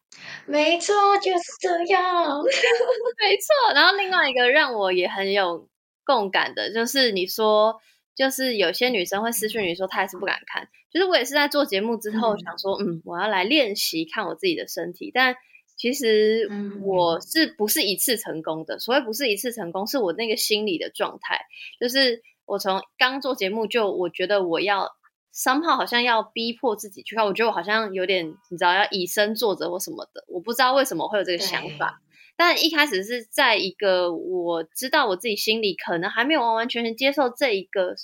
[0.46, 3.74] 没错，就是这样， 没错。
[3.74, 5.68] 然后另外一个让我也很有
[6.04, 7.80] 共感的，就是你说，
[8.14, 10.68] 就是有些女生会私讯你说她还是不敢看。
[10.92, 15.10] 就是我也是在做节目之后想说，嗯，我要来练习看我自己的身体。
[15.14, 15.36] 但
[15.80, 16.46] 其实
[16.82, 18.78] 我是不是一次成功的？
[18.78, 21.40] 所谓不是一次成功，是我那个心理的状态，
[21.80, 22.22] 就是。
[22.46, 24.90] 我从刚做节目就，我觉得我要
[25.30, 32.00] 三号好像要逼迫自己去看，我觉得我好像有点，你知道要以身作则或什么的，我不知道为什么会有这个想法。
[32.36, 37.94] 但一开始是在一个我知道我自己心里可能还没有完完全全接受这一个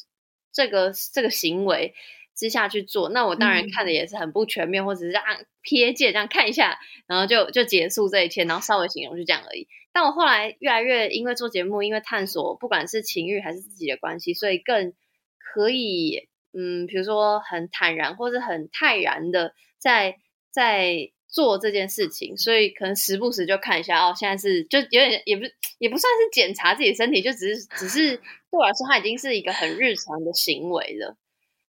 [0.52, 1.92] 这个这个行为
[2.36, 9.66] 之下去做，那我当然看的也是很不全面，或者是按瞥见这样看一下，然后就就结束这一切，然后稍微形容就这样而已。
[9.92, 14.92] 但我后来越来越因为做节目，因为探索不管是情欲还是自己的关系，所以更
[15.38, 20.16] 可以嗯，比如说很坦然或者很泰然的在
[20.50, 25.44] 在做这件事情，所以可能时不时就看一下哦，现在是就有点也不
[25.78, 31.16] 也不算是检查自己身体，就只是只是对我来说，它已经是一个很日常的行为了，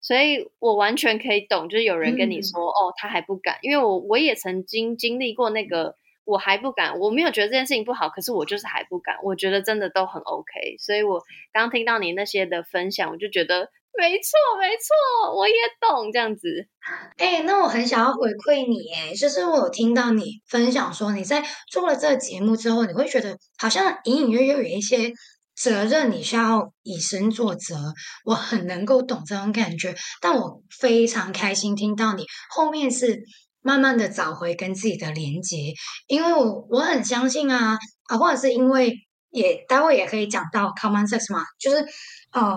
[0.04, 5.96] 所以我完全可以懂，就是有人跟你说哦，他还不敢，因为我我也曾经经历过那个。
[6.26, 9.18] 我还不敢，我没有觉得这件事情不好，可是我就是还不敢。
[9.24, 16.70] 我觉得真的都很 OK，所以我刚听到你那些的分享，我就觉得没错，没错，我也懂这样子。
[17.18, 25.12] 哎，那我很想要回馈你，哎，就是我有听到你分享说你在做了这个节目之后，你会觉得好像隐隐约约有一些
[25.56, 27.94] 责任，你需要以身作则。
[28.26, 33.22] 我很能够懂这种感觉，但我非常开心听到你后面是。
[33.66, 35.72] 慢慢的找回跟自己的连接，
[36.08, 37.80] 因为我我很相信啊
[38.10, 38.94] 啊，或者是因为
[39.30, 41.78] 也待会也可以讲到 common sex 嘛，就是
[42.34, 42.54] 呃，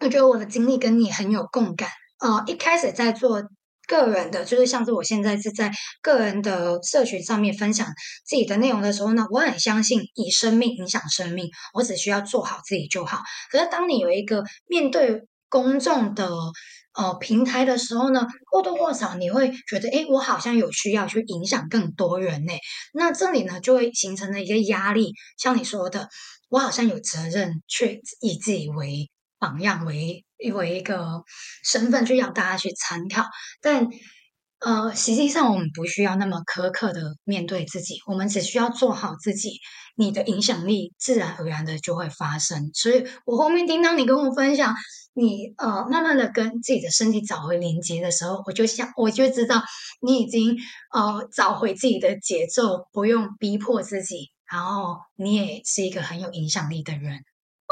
[0.00, 1.90] 我觉得我的经历跟你很有共感。
[2.20, 3.42] 呃，一开始在做
[3.88, 5.72] 个人的，就是像是我现在是在
[6.02, 7.86] 个人的社群上面分享
[8.24, 13.22] 自己的内容的时候呢，我很相信以生命影响生命，我只需要做好自己就好。
[13.50, 16.28] 可是当你有一个面对公众的
[16.92, 22.52] 呃平台的时候呢，或多或少你会觉得，哎，我好像有需要去影响更多人呢。
[22.92, 26.08] 那这里呢，就会形成了一个压力，像你说的，
[26.50, 30.24] 我好像有责任去以自己为榜样为。
[30.54, 31.24] 为一个
[31.64, 33.24] 身份去让大家去参考，
[33.60, 33.88] 但
[34.60, 39.58] 呃，实际上我们不需要那么苛刻的面对自己，我们只需要做好自己，
[39.96, 42.70] 你的影响力自然而然的就会发生。
[42.72, 44.76] 所以我后面听到你跟我分享，
[45.12, 49.60] 你呃慢慢的跟自己的身体找回连接的时候，我就想，我就知道
[50.00, 50.56] 你已经
[50.92, 57.24] 呃找回自己的节奏，不用逼迫自己，然后你也是一个很有影响力的人。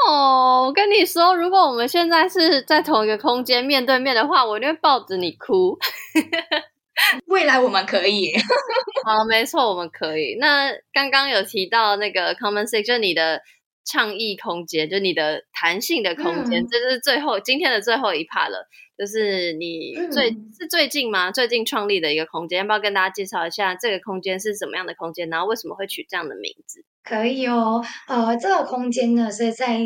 [0.05, 5.77] 哦，我跟你说，如果我们现在是在同一个空间面对面的话，我就会抱着你哭。
[7.27, 8.33] 未来我们可以，
[9.05, 10.35] 好，没错，我们可以。
[10.39, 13.41] 那刚刚有提到那个 common sex，就是你的
[13.85, 18.67] 倡议空间，就你的弹性的空间，这是最后今天的最后一 part 了。
[18.97, 21.31] 就是你最是最近吗？
[21.31, 25.29] 最近创立的一个空间，要不要跟大家介绍一下这个空间是什么样的空间？
[25.29, 26.83] 然后为什么会取这样的名字？
[27.07, 29.79] 可以哦，呃，这个空间呢是在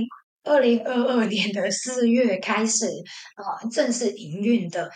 [0.43, 4.89] 二零二二年的四月开始呃正式营运的。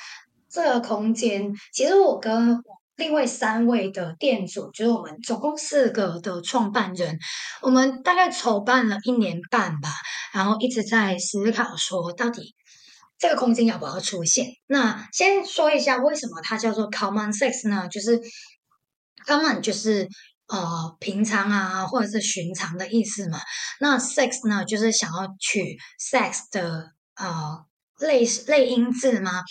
[0.50, 2.58] 这个空间其实我跟
[2.96, 7.20] 另外三位的店主，就是我们总共四个的创办人，
[7.62, 9.90] 我们大概筹办了一年半吧，
[10.34, 12.56] 然后一直在思考说，到底
[13.20, 14.48] 这个空间要不要出现？
[14.66, 17.88] 那先说一下为什么它叫做 Common Sex 呢？
[17.88, 18.20] 就是
[19.28, 20.10] Common 就是。
[20.48, 23.40] 呃，平常啊，或者是寻常的意思嘛。
[23.80, 27.66] 那 sex 呢，就是想要取 sex 的呃
[28.00, 29.42] 类类音字吗？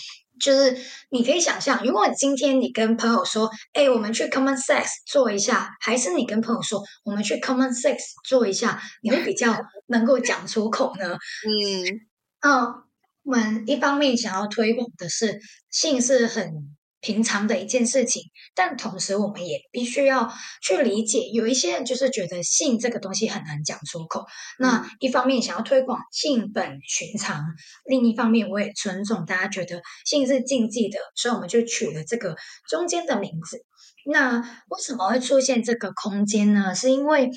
[0.40, 0.76] 就是
[1.11, 11.16] 你可以想象，如果今天你跟朋友说，哎，我们去 common sex 做一下，还是你跟朋友说，我们去 common sex 做一下，你会比较能够讲出口呢？
[11.47, 12.01] 嗯，
[12.40, 12.82] 嗯，
[13.22, 15.40] 我们一方面想要推广的是
[15.70, 16.74] 性是很。
[17.05, 18.23] 平常的一件事情，
[18.55, 20.33] 但同时我们也必须要
[20.63, 24.25] 去理解，有一些人就是觉得性这个东西很难讲出口。
[24.59, 27.45] 那一方面想要推广性本寻常，
[27.85, 32.37] 另一方面我也尊重大家觉得性是禁忌的，所以我们就取了这个
[32.71, 33.67] 中间的名字。
[34.07, 34.39] 那
[34.69, 36.75] 为什么会出现这个空间呢？
[36.75, 37.29] 是因为，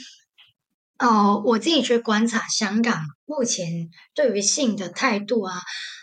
[0.98, 5.56] 哦，我自己去观察香港目前对于性的态度啊，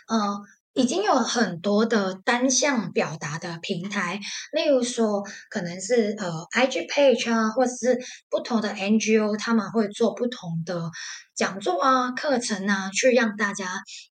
[0.07, 0.39] 呃。
[0.75, 4.19] 已经有很多的单向表达的平台，
[4.51, 7.97] 例如说可能是呃 IG page 啊，或者是
[8.29, 10.91] 不同的 NGO，他们会做不同的
[11.33, 13.65] 讲座啊、课程啊，去让大家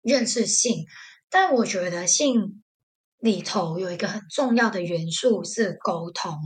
[0.02, 0.84] 认识性。
[1.28, 2.62] 但我觉得性
[3.18, 6.38] 里头有一个很重要的元素是沟通。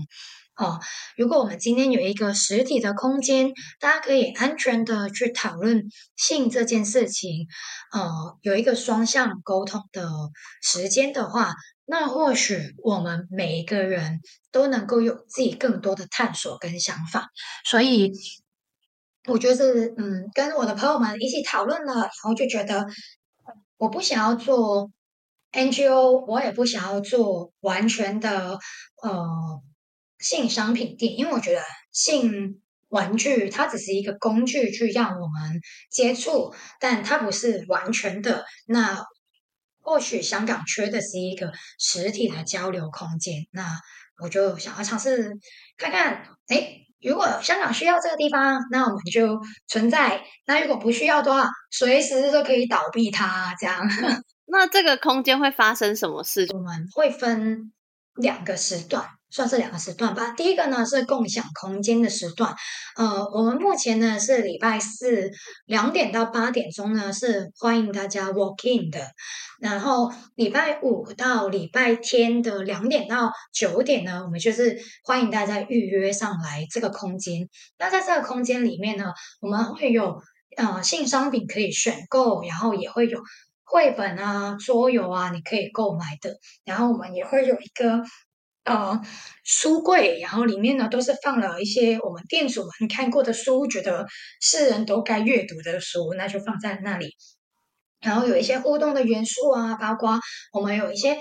[0.57, 0.81] 哦，
[1.19, 5.85] 如果我们今天有一个实体的空间，大家可以安全的去讨论
[6.17, 7.47] 性这件事情，
[7.93, 10.09] 呃，有一个双向沟通的
[10.63, 11.55] 时间的话，
[11.85, 17.29] 那或许我们每一个人都能够有自己更多的探索跟想法。
[17.67, 18.13] 所以，
[19.29, 19.65] 我觉得，
[19.99, 22.87] 嗯，跟我的朋友们一起讨论了，然后就觉得，
[23.77, 24.91] 我不想要做
[25.53, 28.59] NGO，我也不想要做完全的，
[29.03, 29.61] 呃。
[30.29, 31.63] 性商品店，因为我觉得
[31.93, 38.45] 性玩具它只是一个工具，去让我们接触，但它不是完全的。
[38.67, 39.05] 那
[39.81, 43.81] 或许香港缺的是一个实体的交流空间，那
[44.21, 45.39] 我就想要尝试
[45.77, 46.27] 看看。
[46.49, 53.55] 哎，如果香港需要这个地方，那我们就存在；那如果不需要的话，随时都可以倒闭它。
[53.61, 53.89] 这样，
[54.47, 56.49] 那这个空间会发生什么事？
[56.53, 57.73] 我们会分
[58.17, 59.16] 两个时段。
[59.31, 60.31] 算是两个时段吧。
[60.33, 62.55] 第一个呢是共享空间的时段，
[62.97, 65.31] 呃，我们目前呢是礼拜四
[65.67, 69.01] 两点到八点钟呢是欢迎大家 walk in 的，
[69.61, 77.49] 然后礼拜五到礼拜天的两点到九点呢，我们就是欢迎大家预约上来这个空间。
[77.79, 80.17] 那在这个空间里面呢，我们会有
[80.57, 83.21] 呃性商品可以选购，然后也会有
[83.65, 86.39] 绘本啊、桌游啊，你可以购买的。
[86.65, 88.03] 然后我们也会有一个。
[88.67, 89.01] 呃，
[89.45, 94.07] 书柜，然后里面呢都是放了一些我们店主们看过的书，觉得
[94.41, 97.15] 世人都该阅读的书，那就放在那里。
[98.01, 100.19] 然后有一些互动的元素啊，包括
[100.53, 101.17] 我们有一些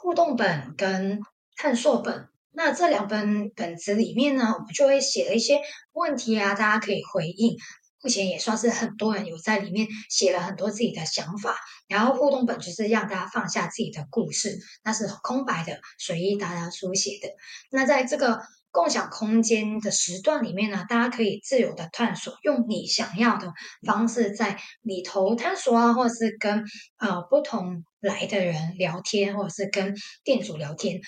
[0.00, 1.18] 互动本跟
[1.56, 2.28] 探索本。
[2.52, 5.60] 那这两本本子里面呢，我们就会写了一些
[5.92, 7.56] 问题啊，大家可以回应。
[8.00, 11.56] 目前也算是很多人有在里面写了很多自己的想法。
[11.86, 17.28] 然后互动本就是让大家放下自己的故事，那是空白的，随意大家书写的。
[17.70, 18.40] 那在这个
[18.70, 23.52] 共享空间的时段里面呢，大家可以自由的探索，用你想要的
[23.86, 26.64] 方式在里头探索啊，或者是跟
[26.98, 29.94] 呃不同来的人聊天，或者是跟
[30.24, 31.00] 店主聊天。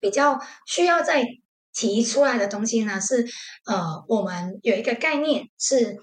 [0.00, 1.24] 比较需要再
[1.72, 3.24] 提出来的东西呢，是
[3.66, 5.96] 呃我们有一个概念是。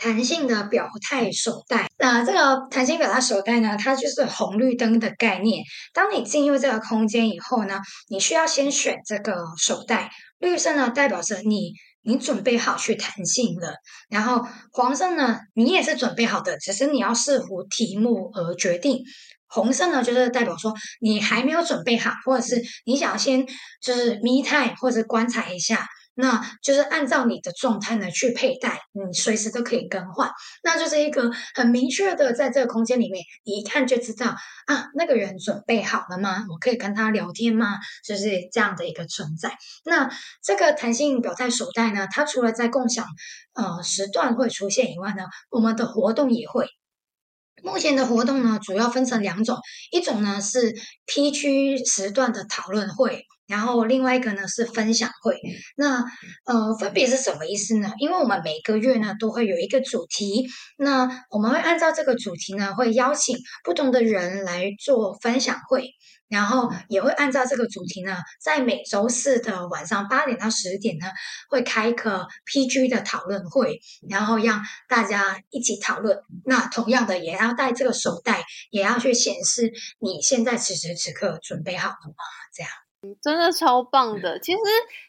[0.00, 5.62] 弹性的表态手袋，那这个弹性表态手袋呢，它就是红绿灯的概念。
[5.92, 7.78] 当你进入这个空间以后呢，
[8.08, 13.74] 你需要先选这个手袋，绿色呢代表着你你准备好去弹性了，
[14.08, 19.02] 然后黄色呢你也是准备好的，只是你要视乎题目而决定。
[19.52, 23.46] 红色呢就是代表说你还没有准备好，或者是你想要先
[23.82, 25.86] 就是眯态或者观察一下。
[26.20, 30.30] 那就是按照你的状态呢去佩戴，你随时都可以更换。
[30.62, 34.36] 那就是一个很明确的，在这个空间里面，你一看就知道
[34.66, 36.44] 啊，那个人准备好了吗？
[36.50, 37.78] 我可以跟他聊天吗？
[38.04, 39.56] 就是这样的一个存在。
[39.84, 40.10] 那
[40.42, 43.06] 这个弹性表带手袋呢，它除了在共享
[43.54, 46.68] 呃时段会出现以外呢，我们的活动也会。
[47.62, 49.58] 目前的活动呢，主要分成两种，
[49.90, 50.74] 一种呢是
[51.06, 53.26] P 区时段的讨论会。
[53.50, 55.36] 然后另外一个呢是分享会，
[55.76, 56.04] 那
[56.44, 57.92] 呃分别是什么意思呢？
[57.98, 60.46] 因为我们每个月呢都会有一个主题，
[60.78, 65.90] 那我们会按照这个主题呢会邀请不同的人来做分享会，
[66.28, 71.06] 然后也会按照这个主题呢，在每周四的晚上八点到十点呢
[71.48, 76.18] 会开一个 PG 的讨论会，然后让大家一起讨论。
[76.44, 82.24] 那同样的也要带这个手袋，也要去显示你现在此时此刻准备好了吗？
[82.54, 82.70] 这样。
[83.20, 84.38] 真的超棒的。
[84.38, 84.58] 其实，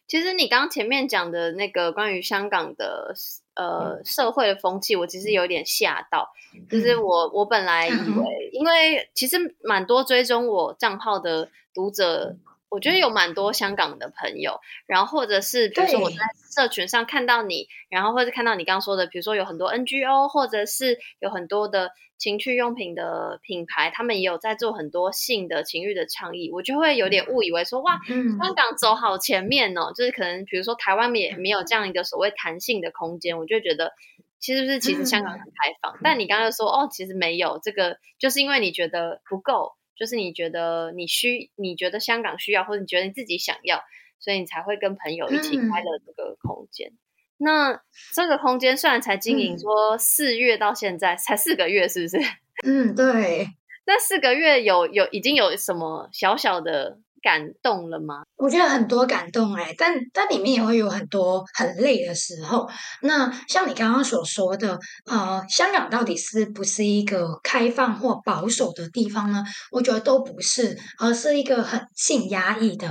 [0.07, 3.13] 其实你刚刚前面讲的那个关于香港的
[3.55, 6.29] 呃社会的风气，我其实有点吓到。
[6.69, 12.35] 就是我我本来以为，因为其实蛮多追踪我账号的读者，
[12.71, 16.17] 我觉得有蛮多香港的朋友，然后或者是比如说我在
[16.55, 21.91] 社群上看到你，然后或者看到你刚刚说的，比如说有很多 NGO，或者是有很多的。
[22.21, 33.93] 情趣用品的品牌，他们也有在做很多性的情欲的倡议，我就会有点误以为说，哇，香港走好前面哦，就是可能比如说台湾也没有这样一个所谓弹性的空间，我就觉得
[34.39, 43.81] 其实是其实香港很开放，但你刚刚说哦，其实没有这个，就是因为你觉得不够，就是你觉得你需，你觉得香港需要，或者你觉得你自己想要，
[44.19, 46.91] 所以你才会跟朋友一起开了这个空间。
[47.37, 47.81] 那
[48.13, 52.17] 这个空间虽然才经营说四月到现在才四个月，是不是？
[52.63, 53.47] 嗯，对。
[53.85, 58.23] 那四个月有有已经有什么小小的感动了吗？
[58.37, 62.67] 我觉得很多感动哎，但但里面也会有很多很累的时候。
[63.01, 69.43] 那像你刚刚所说的，呃，香港到底是不是一个开放或保守的地方呢？
[69.71, 72.89] 我觉得都不是，而是一个很性压抑的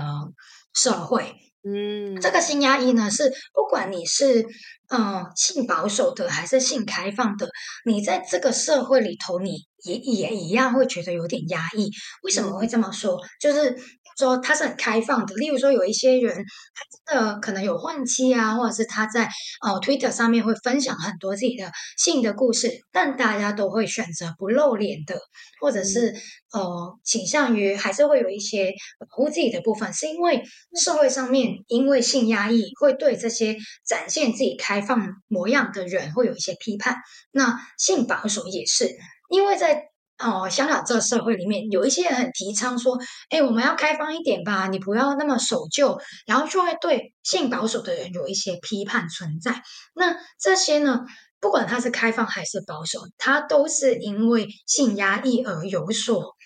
[0.75, 1.35] 社会。
[1.63, 4.47] 嗯，这个性压抑呢，是不管你是
[4.91, 7.49] 嗯性保守的还是性开放的，
[7.85, 11.91] 你在这个社会里头，你也也一样会觉得有点压抑。
[12.23, 13.19] 为什么会这么说？
[13.41, 13.77] 就是。
[14.19, 19.27] 说他是很开放的，例如说有一些人，他真的可能有换妻啊，或者是他在
[19.63, 25.19] 呃 Twitter 上面会分享很多自己的性的故事，但大家都会选择不露脸的，
[25.59, 26.15] 或者是
[26.53, 30.43] 呃倾向于还是会有一些保护自己的部分，是因为
[30.79, 33.57] 社会上面因为性压抑，会对这些
[33.87, 36.97] 展现自己开开放模样的人会有一些批判。
[37.31, 38.97] 那性保守也是
[39.29, 39.91] 因为在。
[40.23, 42.99] 哦，香港这个社会里面有一些人很提倡说，
[43.31, 49.63] 哎，我们要开放一点吧，你不要那么守旧，然后就会对性保守的人有一些批判存在。
[49.95, 51.07] 那这些呢，
[51.41, 56.37] 不管他是开放还是保守，他都是因为性压抑而有所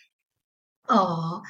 [0.86, 1.42] 呃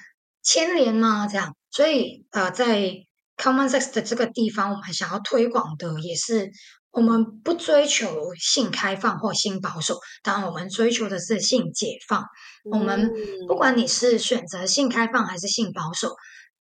[0.43, 1.29] 牵连吗？
[1.31, 3.05] 这样，所以呃，在
[3.37, 6.51] common sex 的这个地方，我们想要推广的也是。
[6.97, 12.25] 我们不追求性开放或性保守，当然我们追求的是性解放。
[12.71, 13.11] 我们
[13.49, 16.15] 不管你是选择性开放还是性保守，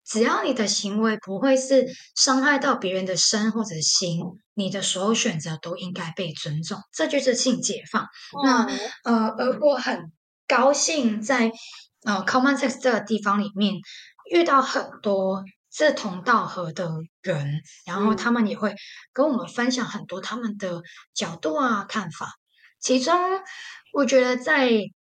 [0.06, 1.86] 只要你的行为不会是
[2.16, 4.22] 伤害到别人的身或者心，
[4.54, 6.78] 你的所有选择都应该被尊重。
[6.94, 8.06] 这就是性解放。
[8.42, 8.66] 那
[9.04, 10.10] 呃，而我很
[10.48, 11.52] 高兴在
[12.06, 13.74] 呃 Common Sex 这个地方里面
[14.30, 15.44] 遇到很多。
[15.72, 16.90] 志同道合的
[17.22, 18.74] 人，然后他们也会
[19.12, 20.82] 跟我们分享很多他们的
[21.14, 22.34] 角度啊、看法。
[22.78, 23.18] 其中，
[23.92, 24.68] 我觉得在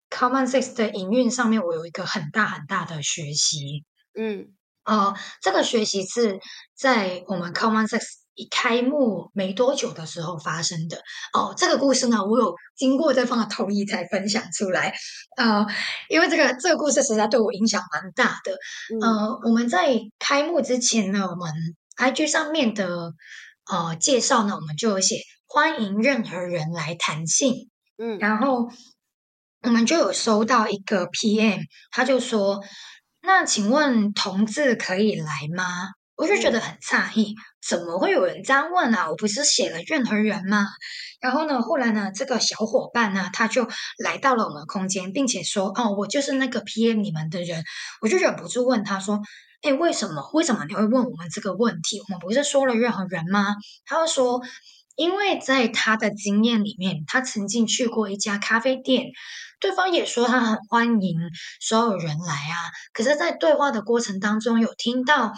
[0.10, 3.84] Common Six 的营运上面，我有一个很大很大的学习。
[4.18, 4.54] 嗯，
[4.84, 6.40] 呃，这个学习是
[6.74, 8.02] 在我们 Common Sex
[8.36, 11.02] 一开幕没多久的时候发生的。
[11.34, 14.94] 哦，这个故事呢，我有经过对方的同意才分享出来。
[15.38, 15.66] 呃，
[16.10, 18.52] 因为这个这个故事实在对我影响蛮大的。
[19.02, 21.52] 呃，我们在开幕之前呢，我们
[21.98, 23.14] IG 上面的
[23.72, 27.70] 呃介绍呢，我们就有写欢迎任何人来谈性。
[27.98, 28.70] 嗯，然后
[29.62, 32.62] 我们就有收到一个 PM，他就说
[33.24, 35.26] ：“那请问同志可以来
[35.56, 35.64] 吗？”
[36.16, 39.10] 我就觉得很诧异，怎么会有人这样问啊？
[39.10, 40.66] 我不是写了任何人吗？
[41.20, 43.68] 然后呢，后来呢，这个小伙伴呢，他就
[43.98, 47.64] 来到了我们空间，并且说：“哦，我就是那个 PM 你们的人。”
[48.02, 49.22] 我就忍不住问他说
[49.62, 50.30] ：“哎，为什么？
[50.34, 52.00] 为什么你会问我们这个问题？
[52.00, 53.56] 我们不是说了任何人吗？”
[53.86, 54.42] 他就说。
[54.98, 59.08] 因为在他的经验里面，他曾经去过一家咖啡店，
[59.60, 61.20] 对方也说他很欢迎
[61.60, 62.56] 所有人来啊。
[62.94, 65.34] 可是，在对话的过程当中，有听到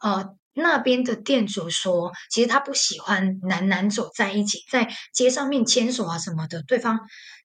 [0.00, 6.62] 呃那边的店主说，其实他不喜欢男男走在一起，在街上面牵手啊什么的。
[6.64, 6.98] 对方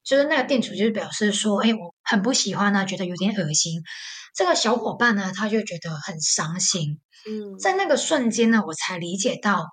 [0.04, 3.84] 就是那个店主，就是表示说，哎，我很不喜欢啊，觉得有点恶心。
[4.34, 7.00] 这个小伙伴呢，他就觉得很伤心。
[7.28, 9.66] 嗯，在那个瞬间呢，我才理解到。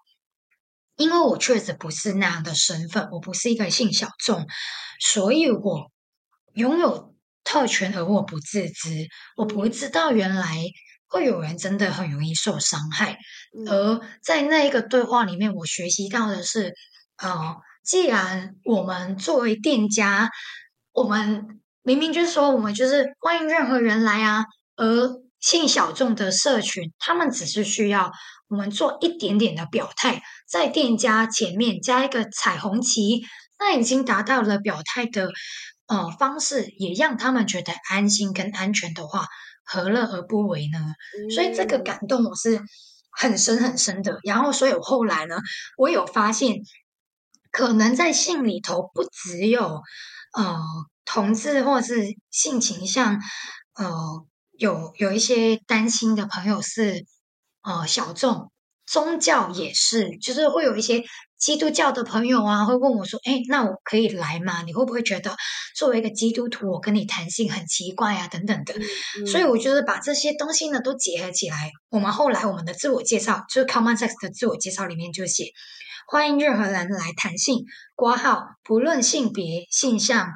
[0.97, 4.47] 因为我确实不是那样的身份，我不是一个性小众，
[5.01, 5.91] 所以我
[6.53, 10.59] 拥有特权而我不自知，我不知道原来
[11.13, 13.19] 会有人真的很容易受伤害。
[13.69, 16.73] 而在那一个对话里面，我学习到的是，
[17.19, 20.31] 呃，既然我们作为店家，
[20.93, 24.45] 我们明明就是说我们就是欢迎任何人来啊，
[24.77, 28.11] 而性小众的社群，他们只是需要。
[28.49, 33.23] 我们做一点点的表态，在店家前面加一个彩虹旗，
[33.59, 35.31] 那已经达到了表态的
[35.87, 39.27] 呃方式，也让他们觉得安心跟安全的话，
[39.73, 40.79] 何乐而不为呢？
[41.35, 42.61] 所以这个感动我是
[43.11, 44.19] 很深很深的。
[44.25, 45.37] 然后，所以我后来呢，
[45.79, 46.59] 我有发现，
[47.51, 49.81] 可能在性里头不只有
[50.37, 50.59] 呃
[51.05, 53.21] 同志或是性倾向，
[53.75, 57.07] 呃有有一些担心的朋友是。
[57.65, 58.51] 呃，小众
[58.87, 61.05] 宗教也是，就是会有一些
[61.43, 64.63] 基督教的朋友啊，会问我说：“哎，那我可以来吗？
[64.63, 65.35] 你会不会觉得
[65.75, 68.29] 作为一个基督徒，我跟你谈性很奇怪啊？
[68.29, 68.73] 等等的。”
[69.27, 75.47] 所以我觉得把这些东西呢都结合起来，我们后来我们的自我介绍，就是 Common Sex 的自我介绍里面就写：
[76.07, 77.65] 欢迎任何人来谈性，
[77.97, 80.29] 挂号不论性别、性向、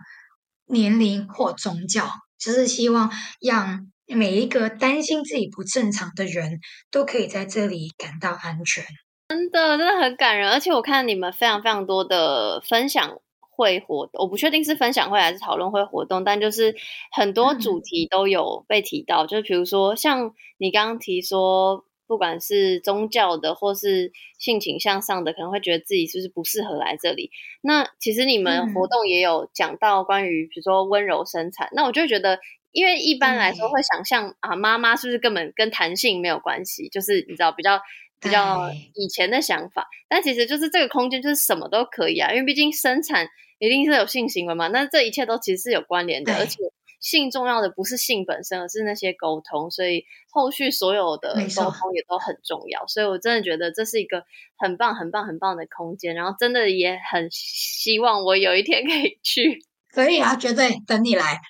[0.66, 3.92] 年龄或宗教，就是希望让。
[4.08, 6.60] 每一个担心自己不正常的人
[6.92, 8.84] 都可以在这里感到安全，
[9.28, 10.50] 真的真的很感人。
[10.50, 16.76] 而且我看你们非常非常多的分享会活动，我不确定是分享会还是讨论会活动，但就是
[17.10, 19.26] 很多主题都有被提到。
[19.26, 27.30] 就是比如说像你刚刚提说，不管是宗教的或是性倾向上的，可能会觉得自己是不是不适合来这里。
[27.62, 32.38] 那其实你们活动也有讲到关于，比如说温柔生产，那我就觉得。
[32.72, 36.90] 因为一般来说会想象啊，妈妈是不是根本跟弹性没有关系？
[36.90, 37.80] 就是你知道比较
[38.20, 43.28] 比较以前的想法，但其实就是这个空间就是什么都可以啊，因为毕竟生产
[43.58, 46.58] 一定是有性行为嘛，那这一切都其实是有关联的，而且
[46.98, 52.86] 性重要的不是性本身，而是那些沟通，所以后续所有的沟通也都很重要。
[52.86, 54.24] 所以我真的觉得这是一个
[54.56, 59.62] 很棒、很棒、很棒的空间，然后真的也很希望我有一天可以去。
[59.92, 61.40] 可以啊，绝对等你来。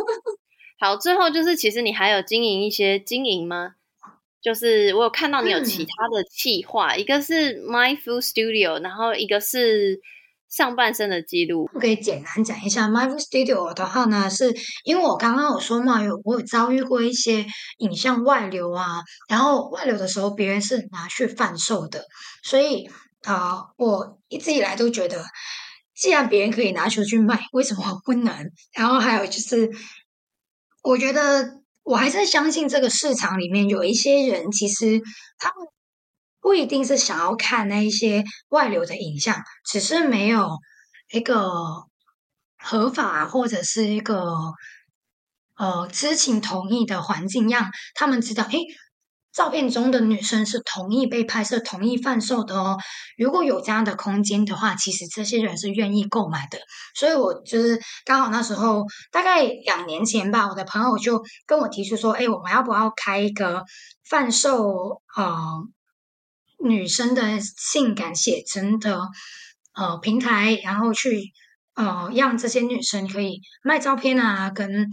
[0.80, 3.74] 好，最后就是其实你还有经营一些经营吗？
[4.46, 9.98] 就是我有看到你有其他的计划，一个是 Mindful Studio，然后一个是
[10.48, 11.68] 上半身的记录。
[11.74, 14.54] 我可以简单讲一下 Mindful Studio 的话呢，是
[14.84, 17.44] 因为我刚刚有说嘛，有我有遭遇过一些
[17.78, 22.04] 影像外流啊，然后外流的时候别人是拿去贩售的，
[22.44, 22.88] 所以
[23.24, 25.24] 啊，我一直以来都觉得，
[25.92, 28.32] 既然别人可以拿出去卖，为什么我不能？
[28.72, 29.68] 然后还有就是。
[30.88, 35.00] 我觉得我还是相信这个市场里面有一些人，其实
[35.38, 35.68] 他们
[36.40, 40.48] 不一定是想要看那一些外流的影像，只是没有
[41.12, 41.48] 一个
[42.58, 44.34] 合法或者是一个
[45.56, 48.58] 呃知情同意的环境，让他们知道，诶。
[49.36, 52.78] 照片中的女生是同意被拍摄、同意贩售的哦。
[53.18, 56.58] 如果有这样的空间的话，其实这些人是愿意购买的。
[56.94, 63.62] 所以，我就是刚好那时候大概两年前吧，我的朋友就跟我提出说：“哎，我们要不要开一个
[64.08, 65.36] 贩售呃
[66.64, 68.98] 女生的性感写真的
[69.74, 71.34] 呃平台，然后去
[71.74, 74.90] 呃让这些女生可以卖照片啊，跟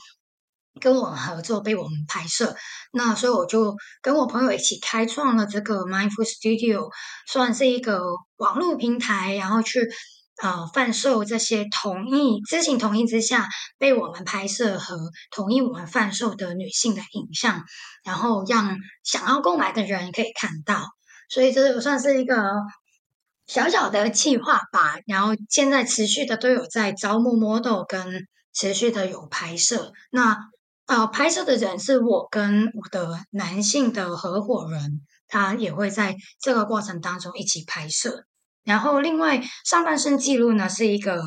[0.79, 2.55] 跟我们合作，被我们拍摄。
[2.91, 6.89] 那所以我就跟我朋友一起开创了这个 Mindful Studio，
[7.27, 8.01] 算是一个
[8.37, 9.89] 网络平台，然后去
[10.41, 13.47] 呃贩售这些同意知情同意之下
[13.77, 14.97] 被我们拍摄和
[15.31, 17.63] 同意我们贩售的女性的影像，
[18.03, 20.87] 然后让想要购买的人可以看到。
[21.29, 22.35] 所以这算是一个
[23.47, 24.97] 小小的计划吧。
[25.07, 29.93] 然后现在持续的都有在招募 model，跟持续的有拍摄。
[30.11, 30.37] 那
[30.85, 38.25] 呃，拍摄的人是我跟我的男性的合伙人，他也会在这个过程当中一起拍摄。
[38.63, 41.21] 然后，另外上半身记录呢，是一个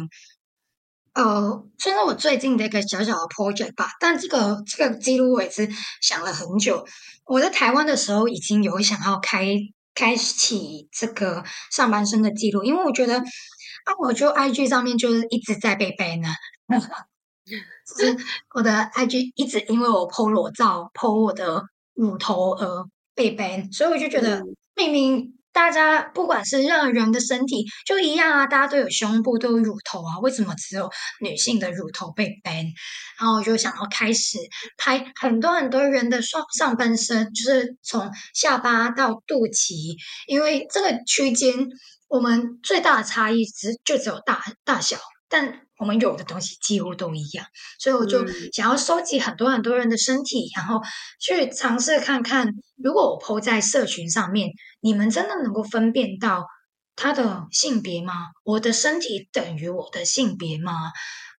[1.14, 3.88] 呃，算是我最近的一个小小的 project 吧。
[3.98, 5.68] 但这个这个记录我也是
[6.02, 6.86] 想了很久。
[7.24, 9.46] 我在台湾的时候已经有想要开
[9.94, 16.28] 开启这个上半身的记录，因为我觉得啊，我就 IG 上面就是一直在被 ban 呢。
[17.86, 18.16] 是
[18.54, 21.62] 我的 IG 一直因为我 PO 裸照、PO 我的
[21.94, 22.84] 乳头而
[23.14, 24.42] 被 ban，所以我就觉得
[24.74, 30.90] 明明大家不管是任何人的身体就一样啊，大家都有胸部、都有乳头啊，为什么只有
[31.20, 32.66] 女性的乳头被 ban？
[33.18, 34.38] 然后我就想要开始
[34.76, 39.96] 拍很多很多人的上上半身，就是从下巴到肚脐，
[40.26, 41.54] 因为这个区间
[42.08, 44.98] 我们最大的差异只就只有大大小，
[45.28, 45.65] 但。
[45.78, 47.46] 我们有的东西几乎都一样，
[47.78, 50.80] 所以我就想要收集很多很多人的身体，然后
[51.20, 54.50] 去尝试看看，如果我抛在社群上面，
[54.80, 56.46] 你们真的能够分辨到
[56.94, 58.12] 他的性别吗？
[58.44, 60.92] 我的身体等于我的性别吗？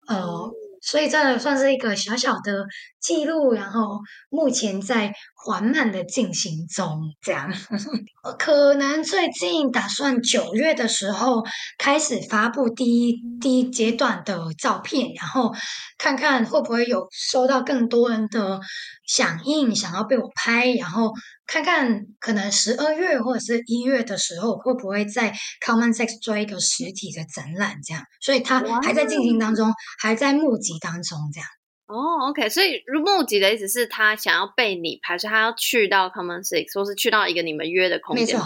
[0.07, 0.51] 呃。
[0.89, 2.65] 所以这算是一个小小的
[3.01, 3.99] 记录，然后
[4.29, 7.51] 目前在缓慢的进行中，这样。
[8.39, 11.43] 可能最近打算九月的时候
[11.77, 15.53] 开始发布第一第一阶段的照片，然后
[15.97, 18.61] 看看会不会有收到更多人的
[19.05, 21.11] 响应，想要被我拍，然后。
[21.47, 25.33] 看看可能十二月或者是一月的时候，会不会在
[25.65, 27.77] Common Sex 做一个实体的展览？
[27.83, 31.49] 这样，所以它还在进行当中，还在募集当中，这样。
[31.87, 38.45] 哦，OK，所以募集的意思是他想要被你拍，所以他要去到 Common Sex，或是去到一个你们约的空间拍。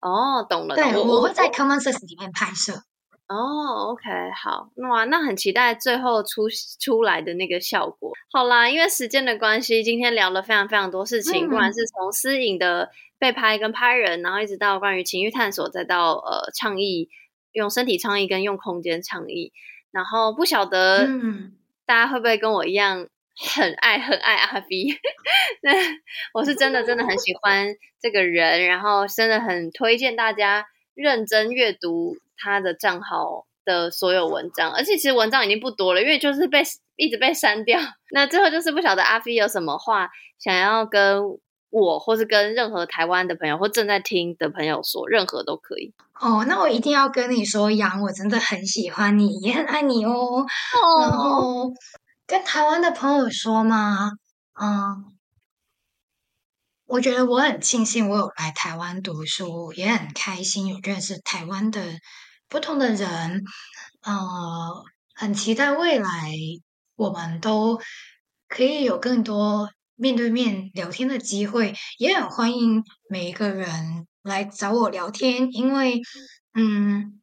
[0.00, 0.74] 哦，懂了。
[0.74, 2.82] 对，我会在 Common Sex 里面拍摄。
[3.30, 6.48] 哦，OK，好，哇，那很期待最后出
[6.80, 8.10] 出来的那个效果。
[8.32, 12.90] 好啦，因为时间的关系，今天聊了非常非常多事情，不管是从私影的
[13.20, 17.08] 被拍跟拍人，然后一直到关于情欲探索，再到呃倡议
[17.52, 19.52] 用身体倡议跟用空间倡议，
[19.92, 21.08] 然后不晓得
[21.86, 23.06] 大家会不会跟我一样
[23.54, 24.92] 很爱很爱阿 B？
[25.62, 25.70] 那
[26.34, 27.68] 我是真的真的很喜欢
[28.00, 30.66] 这个人，然后真的很推荐大家
[30.96, 32.16] 认真阅读。
[32.42, 36.62] 他的账号的所有文章，而且其实文章已经不多了，因为就是被
[36.96, 37.78] 一直被删掉。
[38.12, 40.08] 那最后就是不晓得阿飞有什么话
[40.38, 41.22] 想要跟
[41.70, 45.94] 我，或是跟任何台湾的朋友或正在听的朋友说，任何都可以。
[46.20, 50.44] 哦，那我一定要跟你说，杨，我真的很喜欢你，也很爱你哦。
[51.00, 51.72] 然后
[52.26, 54.12] 跟台湾的朋友说吗？
[54.60, 55.04] 嗯。
[56.86, 61.80] 我觉得我很庆幸我有来台湾读书，也很开心有认识台湾的。
[62.50, 63.44] 不同的人，
[64.02, 66.10] 呃，很期待未来
[66.96, 67.80] 我们都
[68.48, 76.00] 可以有更多面对面聊天的机会，也很欢迎每一个人来找我聊天，因为，
[76.54, 77.22] 嗯，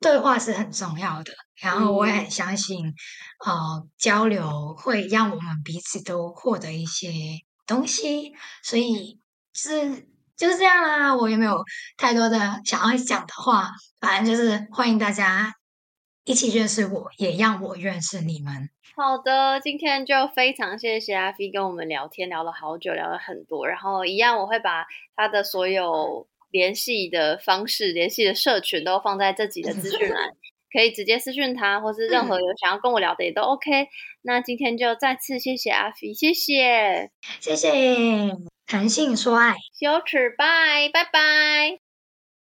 [0.00, 1.32] 对话是很重要的。
[1.54, 2.84] 然后我也很相信，
[3.46, 7.12] 呃，交流会让我们彼此都获得一些
[7.64, 8.32] 东西，
[8.64, 9.20] 所以
[9.52, 10.08] 是。
[10.38, 11.64] 就是这样啦，我也没有
[11.96, 15.52] 太多的想要讲的话，反正就是欢迎大家
[16.24, 18.70] 一起认识我，也让我认识你们。
[18.96, 23.66] 好的，今天就非常谢谢阿飞跟我们聊天，聊了好久，聊了很多。
[23.66, 24.86] 然后一样，我会把
[25.16, 30.30] 他的所有联系的方式、联系的社群都放在这集的资讯栏，
[30.72, 33.88] 可以直接私讯他，或是任何有想要跟我聊的也都 OK。
[34.22, 37.10] 那今天就再次谢谢阿飞，谢谢，
[37.40, 38.57] 谢谢。
[38.68, 41.87] 弹性说爱，羞耻拜拜拜。